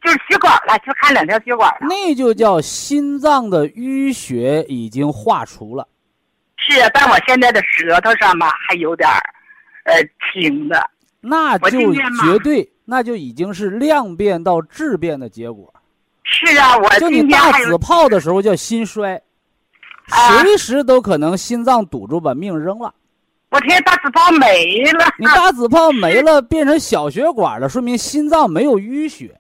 [0.04, 1.78] 就是血管了，就看两条血管了。
[1.82, 5.88] 那就叫心脏的淤血已经化除了。
[6.58, 9.22] 是啊，但我现在的舌头上吧还有点儿
[9.84, 10.02] 呃，
[10.34, 10.90] 青的。
[11.22, 12.68] 那就绝对。
[12.86, 15.74] 那就已经是量变到质变的结果。
[16.24, 19.22] 是啊，我就你大紫泡的时候叫心衰，
[20.08, 22.94] 随时都可能心脏堵住把命扔了。
[23.50, 25.06] 我天，大紫泡没了。
[25.18, 29.40] 你大紫泡没了，变成小血管了，说明心脏没有淤血。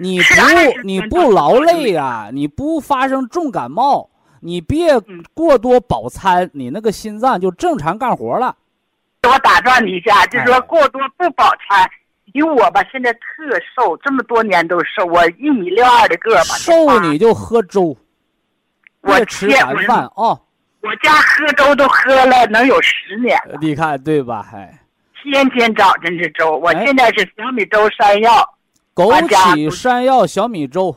[0.00, 4.08] 你不你不劳累呀，你不发生重感冒，
[4.40, 4.98] 你别
[5.34, 8.56] 过多饱餐，你那个心脏就正常干活了。
[9.28, 11.88] 我打断你一下，就说过多不饱餐。
[12.34, 13.18] 因为我吧，现在特
[13.74, 15.04] 瘦，这么多年都瘦。
[15.06, 17.96] 我一米六二的个吧，瘦你就喝粥，
[19.00, 20.40] 我吃晚饭啊。
[20.80, 23.58] 我家喝粥都喝了能有十年了。
[23.60, 24.46] 你看对吧？
[24.54, 24.78] 哎，
[25.22, 26.56] 天天早晨吃粥。
[26.56, 28.30] 我现在是小米粥、山药、
[28.94, 30.96] 枸杞、山药、小米粥，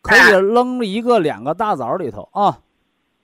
[0.00, 2.58] 可以扔一个、两个大枣里头啊。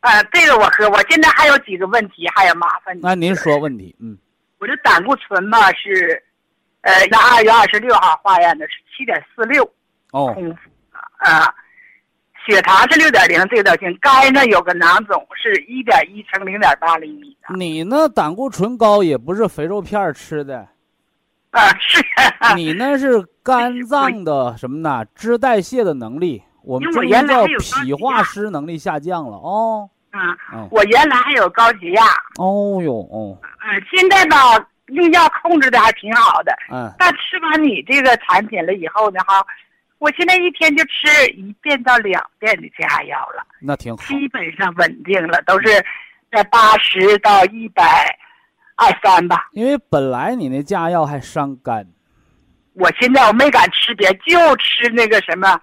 [0.01, 0.89] 啊，这个我喝。
[0.91, 3.01] 我现在还有几个问题，还要麻烦你。
[3.03, 4.19] 那您说问题，嗯。
[4.59, 6.21] 我这胆固醇吧是，
[6.87, 9.65] 呃，那二月二十六号化验的是七点四六，
[10.13, 10.57] 哦，空腹
[11.19, 11.53] 啊，
[12.47, 13.93] 血糖是六点零，这个倒行。
[14.01, 20.59] 肝呢有个囊肿是一点一乘零点八厘米的，你那胆固醇高也不是肥肉片吃的，
[21.51, 22.01] 啊是，
[22.55, 25.05] 你那是肝 脏的什么呢？
[25.13, 29.91] 脂代谢的能力，我们原来脾化湿能力下降了哦。
[30.13, 32.05] 啊，嗯，我原来还有高血压，
[32.39, 34.37] 哦哟哦，呃，现在吧
[34.89, 39.45] 用药控制的还挺好的，嗯，但吃完你这个产品了以后呢，哈，
[39.99, 44.03] 我现在一天就吃一遍到两遍的降压药了，那挺好。
[44.05, 45.85] 基本上稳定了，都是
[46.31, 47.83] 在八十到一百
[48.77, 49.49] 二三吧。
[49.53, 51.87] 因为本来你那降压药还伤肝，
[52.75, 55.61] 我现在我没敢吃别，就吃那个什么，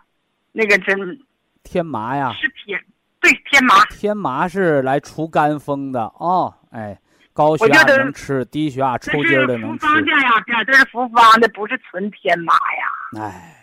[0.51, 1.17] 那个真
[1.63, 2.84] 天麻呀，是天，
[3.21, 6.53] 对天麻，天麻是来除肝风的哦。
[6.71, 6.99] 哎，
[7.34, 9.86] 高血压能吃，低血压抽筋儿的能吃。
[9.86, 13.21] 是复方降压片，这是复方的，不是纯天麻呀。
[13.21, 13.55] 哎，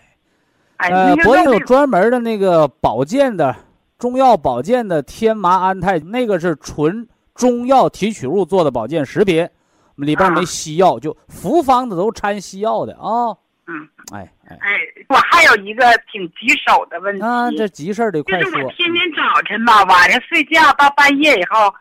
[0.76, 3.54] 哎，呃，你就国内有专门的那个保健的
[3.98, 9.48] 中药保健的天麻安泰，那个是纯中药提取物做的保健食品，
[9.96, 13.36] 里边没啊西药，就复方的都掺西药的啊。
[13.66, 18.70] 嗯，哎哎，哎，我还有一个挺棘手的问题，啊，这急事儿得快说就是我。
[18.72, 21.72] 天天早晨吧，晚上睡觉到半夜以后，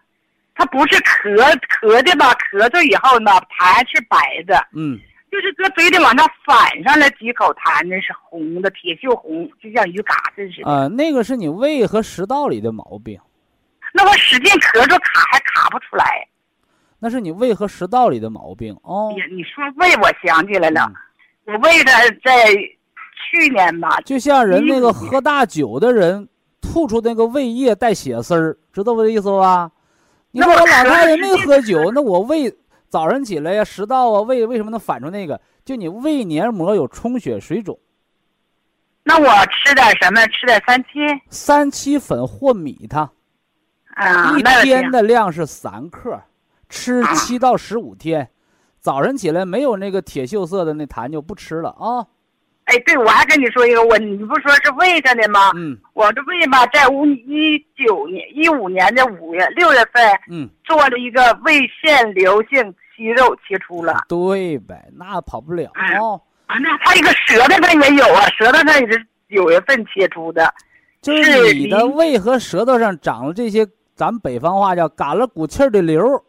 [0.59, 1.33] 他不是咳
[1.79, 4.99] 咳的吧，咳嗽以后呢，痰是白的，嗯，
[5.31, 10.69] 就是搁嘴里往上反上来几口痰，那是红的，铁锈红，就像鱼嘎子似的。
[10.69, 13.17] 呃，那个是你胃和食道里的毛病，
[13.93, 16.27] 那我使劲咳嗽卡还卡不出来。
[16.99, 20.81] 那是你胃和食道里的毛病哦你说胃，我想起来了，
[21.45, 21.91] 嗯我胃的
[22.21, 22.53] 在
[23.31, 26.27] 去年吧，就像人那个嗯喝大酒的人
[26.61, 29.71] 吐出那个胃液带血丝儿，知道我的意思吧？
[30.31, 32.55] 你说我老太太没喝酒，那我胃
[32.87, 35.39] 早上起来呀，食道啊胃为什么能反出那个？
[35.65, 37.77] 就你胃黏膜有充血水肿，
[39.03, 40.25] 那我吃点什么？
[40.27, 40.89] 吃点三七，
[41.29, 43.11] 三七粉或米它，
[43.95, 46.19] 啊，一天的量是三克，
[46.69, 48.29] 吃啊七到十五天。
[48.79, 52.07] 早晨起来没有那个铁锈色的那痰就不吃了啊。
[52.69, 55.51] 哎，对，我还跟你说一个，我你不说是胃上的吗？
[55.55, 64.05] 嗯我这胃吧，在五一九年、一五年的五月、六月份嗯，做了一个胃腺瘤性息肉切除了。
[64.07, 66.21] 对呗，那跑不了哎哦。
[66.45, 70.53] 啊，那还有一个舌头上也有啊，舌头上也是九月份切除的。
[71.01, 76.21] 就是是你的胃和舌头上长了这些，咱北方话叫嘎了鼓气儿的瘤儿，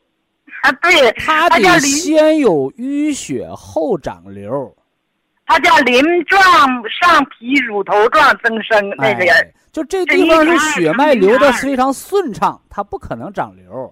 [0.63, 4.51] 啊，对，它得先有淤血后长瘤
[5.51, 5.59] 儿。
[5.59, 6.41] 它叫鳞状
[6.89, 9.35] 上皮乳头状增生那个人。
[9.35, 13.91] 哎，就这地方是血脉流的非常顺畅，它不可能长瘤儿。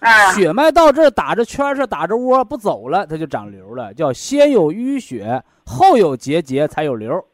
[0.00, 7.24] 啊，血脉到这儿打着圈儿是打着窝不走了，它就长瘤了，叫先有淤血后有结节才有瘤儿。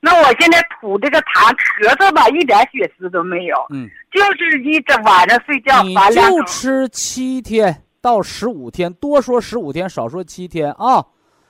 [0.00, 11.04] 那我现在吐这个痰咳嗽吧，一点血丝都没有，嗯，就是一整晚上睡觉你就吃七天到十五天，多说十五天，少说七天啊。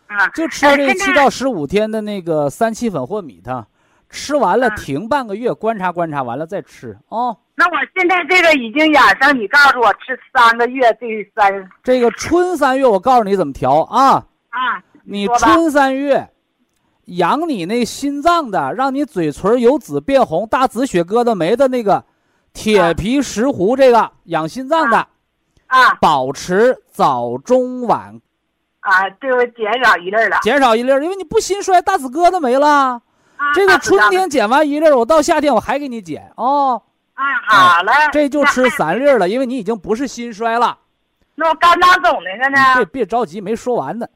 [0.09, 3.67] 啊，就吃这七到十五天的那个三七粉或米汤，
[4.09, 7.37] 吃完了嗯停半个月，观察观察，完了再吃哦。
[7.55, 16.29] 那我现在这个已经养生，你告诉我吃三个月这三这个春三月我告诉你怎么调啊，啊，你春三月
[17.07, 22.05] 养你那心脏的，让你嘴唇有紫变红、大紫血疙瘩没的那个
[22.53, 24.99] 铁皮石斛，这个养心脏的，
[25.67, 28.21] 啊保持早中晚
[28.87, 30.39] 啊，对我减少一粒儿了。
[30.43, 32.69] 减少一粒儿，因为你不心衰，大紫疙瘩没了。
[32.69, 33.03] 啊
[33.53, 36.81] 这个春天减完一粒儿，我到夏天我还给你减哦。
[37.15, 40.79] 啊，好了，这就吃三粒儿了，因为你已经不是心衰了。
[41.35, 42.85] 那我肝囊肿那个呢别？
[42.85, 44.07] 别着急，没说完呢。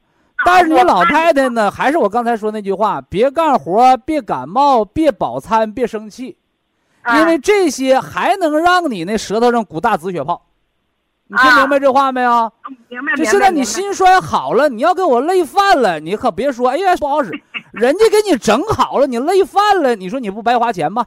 [0.43, 6.37] 但是你老太太呢，还是我刚才说那句话，别干活，别感冒，别饱餐，别生气，
[7.03, 10.47] 啊因为这些还能让你那舌头上鼓大紫血泡。
[11.31, 12.51] 你听啊明白这话没有？
[12.89, 13.15] 明白明白。
[13.15, 17.31] 就现在你心衰好了，你要给我累犯了，你可别说，哎呀不好使，
[17.71, 21.05] 人家给你整好了，你累犯了，你说你不白花钱吗？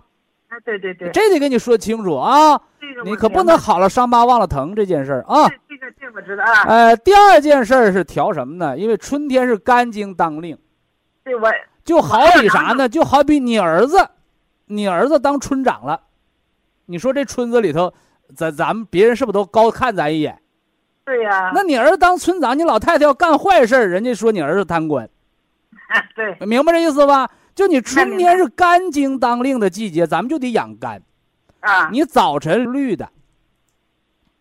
[0.49, 2.59] 啊，对对对，这得跟你说清楚啊！
[3.05, 5.47] 你可不能好了伤疤忘了疼这件事儿啊！
[5.69, 8.79] 这个这个我知道啊，呃，第二件事儿是调什么呢？
[8.79, 10.57] 因为春天是肝经当令，
[11.23, 11.53] 对我
[11.85, 12.89] 就好比啥呢？
[12.89, 14.09] 就好比你儿子，
[14.67, 16.01] 你儿子当村长了，
[16.87, 17.93] 你说这村子里头，
[18.37, 20.41] 咱咱们别人是不是都高看咱一眼？
[21.05, 25.09] 对呀，那你儿子当村长，你老太太要干坏事儿人家说你儿子贪官，
[26.17, 27.31] 对明白这意思吧？
[27.55, 31.03] 就你春天是肝经当令的季节，咱们就得养肝。
[31.61, 33.09] 啊，你早晨绿的，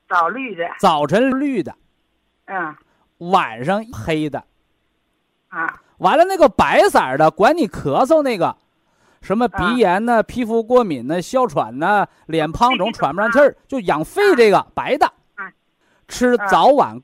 [0.10, 1.76] 早绿的，早晨绿的，
[2.46, 2.76] 嗯
[3.18, 4.44] 晚上黑的，
[5.50, 8.58] 啊完了那个白色儿的管你咳嗽那个，
[9.24, 15.52] 什么鼻炎呢、皮肤过敏呢、哮喘呢、脸胖肿、喘不上气儿，就养肺这个白的嗯，
[16.10, 17.02] 吃早晚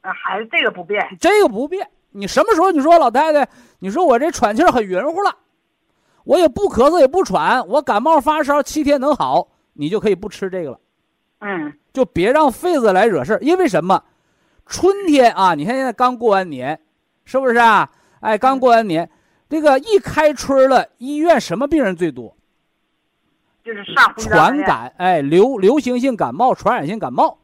[0.00, 1.06] 啊，还是这个不变。
[1.20, 1.86] 这个不变。
[2.10, 3.46] 你什么时候你说老太太，
[3.78, 5.36] 你说我这喘气儿很匀乎了，
[6.24, 10.80] 我也不咳嗽也不喘，我感冒发烧七天能好，你就可以不吃这个了。
[11.40, 13.38] 嗯就别让痱子来惹事儿。
[13.42, 14.02] 因为什么？
[14.64, 16.80] 春天啊，你看现在刚过完年，
[17.26, 17.90] 是不是啊？
[18.20, 19.10] 哎，刚过完年，
[19.52, 22.34] 这个一开春了，医院什么病人最多？
[23.62, 24.14] 就是上。
[24.16, 27.36] 传感，哎，流流行性感冒、传染性感冒，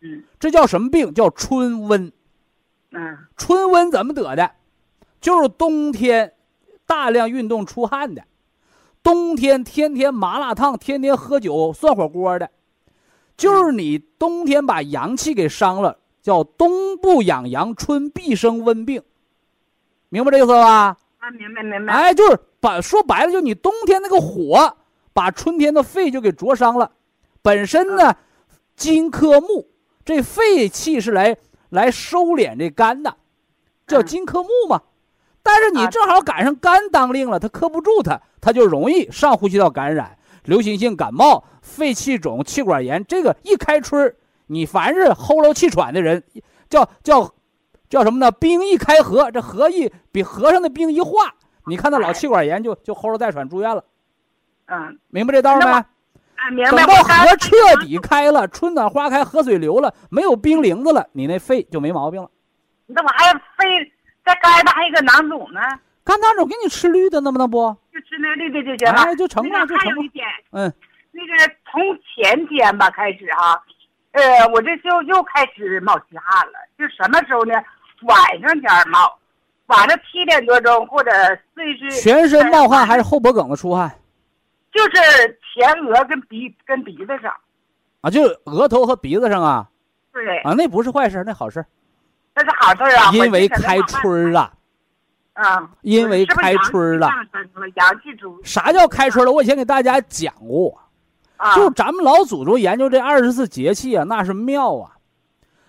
[0.00, 1.12] 嗯这叫什么病？
[1.12, 2.12] 叫春瘟。
[2.92, 4.52] 嗯春瘟怎么得的？
[5.20, 6.34] 就是冬天
[6.86, 8.22] 大量运动出汗的，
[9.02, 12.48] 冬天天天麻辣烫、天天喝酒、涮火锅的，
[13.36, 19.02] 就是你冬天把阳气给伤了，叫冬不养阳，春必生温病，
[20.10, 20.96] 明白这意思吧？
[21.26, 21.92] 啊，明白明白。
[21.92, 24.76] 哎，就是把说白了，就你冬天那个火
[25.12, 26.92] 把春天的肺就给灼伤了。
[27.42, 28.14] 本身呢，
[28.76, 29.68] 金克木，
[30.04, 31.36] 这肺气是来
[31.70, 33.16] 来收敛这肝的，
[33.88, 34.82] 叫嗯金克木嘛。
[35.42, 43.04] 但是你啊正好赶上肝当令了，它克不住它，它就容易上呼吸道感染、流行性感冒、肺气肿、气管炎。
[43.04, 44.14] 这个一开春
[44.46, 46.22] 你凡是喉咙气喘的人，
[46.68, 47.32] 叫叫
[47.88, 48.30] 叫什么呢？
[48.30, 51.34] 冰一开河，这河一比和尚的冰一化，
[51.66, 53.84] 你看那老气管炎就就齁着带喘住院了，
[54.66, 55.64] 嗯，明白这道没？
[55.66, 55.86] 啊，
[56.50, 56.70] 明白。
[56.70, 62.28] 等到河彻底开了，春暖花开，河水流了，没有冰凌子了，你那肺就没毛病了。
[62.86, 63.92] 你怎么还肺
[64.24, 65.60] 再肝上还有个囊肿呢，
[66.04, 67.74] 肝囊肿给你吃绿的，能不能不？
[67.92, 69.02] 就吃那绿的就行了。
[69.02, 70.02] 哎，就成了，就成了。
[70.50, 70.72] 嗯，
[71.12, 73.62] 那个从前天吧开始哈、
[74.12, 76.52] 呃，我这就又开始冒虚汗了。
[76.78, 77.54] 就什么时候呢？
[78.06, 79.18] 晚上天儿冒，
[79.66, 81.10] 晚上七点多钟或者
[81.54, 83.90] 睡至全身冒汗还是后脖梗子出汗
[84.72, 87.32] 就是前额跟鼻跟鼻子上。
[88.00, 88.10] 啊？
[88.10, 89.68] 就额头和鼻子上啊
[90.12, 91.64] 对，啊，那不是坏事，那好事，
[92.34, 93.10] 那是好事啊。
[93.12, 94.52] 因为开春儿了。
[95.32, 97.10] 啊，因为开春儿了
[98.42, 99.30] 啥叫开春了？
[99.30, 100.80] 我以前给大家讲过，
[101.36, 104.96] 啊，就咱们老祖宗研究这二十四节气啊，那是妙啊！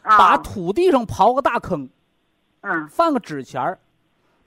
[0.04, 1.90] 啊把土地上刨个大坑，
[2.70, 3.80] 嗯放个纸钱儿，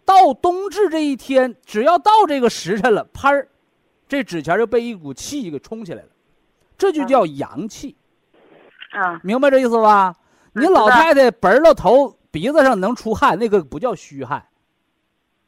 [0.05, 3.49] 到冬至这一天，只要到这个时辰了，啪儿，
[4.07, 6.09] 这纸钱儿就被一股气给冲起来了，
[6.77, 7.97] 这就叫阳气，
[8.93, 10.15] 啊明白这意思吧？
[10.53, 14.45] 你老太太本儿了头，鼻子上能出汗，那个不叫虚汗，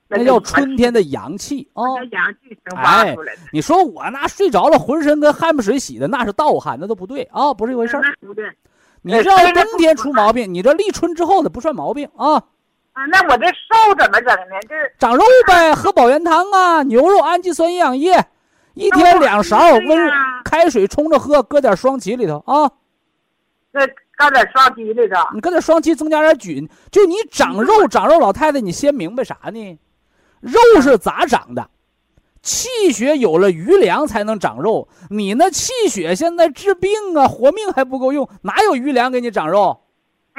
[0.07, 1.99] 那叫春天的阳气哦。
[1.99, 8.03] 那阳气生发出来的，你说我那睡着了，浑身跟汗不水洗的，那是盗汗，那都不对啊，不是一回事儿。
[8.21, 8.49] 不对
[9.05, 12.45] 你这冬天出毛病，你这立春之后的不算毛病啊，
[12.93, 13.05] 啊。
[13.07, 14.57] 那我这瘦怎么整呢？
[14.69, 18.25] 这长肉呗，喝保元汤啊，牛肉氨基酸营养液，
[18.75, 20.11] 一天两勺温
[20.45, 22.71] 开水冲着喝，搁点双歧里头啊，
[23.73, 23.81] 这
[24.17, 29.79] 搁点双歧里头，你搁点双歧增加点菌，就你长肉长肉，老太太你先明白啥呢？
[30.41, 31.69] 肉是咋长的？
[32.43, 39.81] 气血有了余粮才能长肉，你那气血现在治病啊，活命还不够用，哪有余粮给你长肉？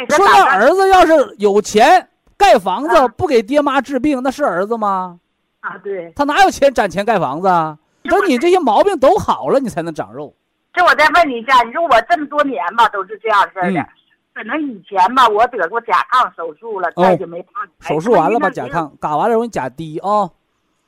[0.10, 2.10] 说那儿子要是有钱
[2.44, 5.18] 盖房子，啊不给爹妈治病，那是儿子吗？
[5.62, 5.78] 啊？
[5.78, 7.78] 对，他哪有钱攒钱盖房子啊？
[8.04, 10.34] 等你这些毛病都好了，你才能长肉。
[10.74, 13.88] 这我再问你一下，你说我这么多年吧都是这样式儿的嗯，
[14.34, 17.64] 可能以前吧我得过甲亢手术了，哦再就没胖。
[17.80, 18.50] 手术完了吧？
[18.50, 20.30] 甲亢嘎完了，容易甲低啊。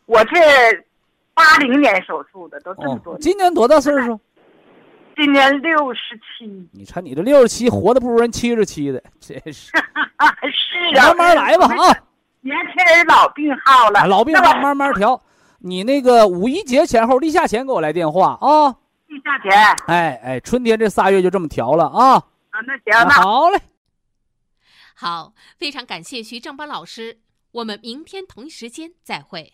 [0.08, 0.86] 我是
[1.34, 4.20] 八零年手术的，都这么哦多，年，今年多大岁数？
[5.16, 9.72] 今年六十七，你瞅你这六十七，活的不如人七十七的，真是。
[9.72, 11.91] 是啊，慢慢来吧啊！
[12.41, 15.22] 年轻人老病号了，啊老病号慢慢调。
[15.59, 18.70] 你那个五一节前后立夏前给我来电话啊！
[19.07, 19.51] 立夏前
[19.88, 22.13] 哎哎，春天这仨月就这么调了啊！
[22.51, 23.09] 啊，那行那。
[23.16, 23.59] 好嘞。
[24.93, 27.20] 好，非常感谢徐正邦老师，
[27.51, 29.53] 我们明天同一时间再会。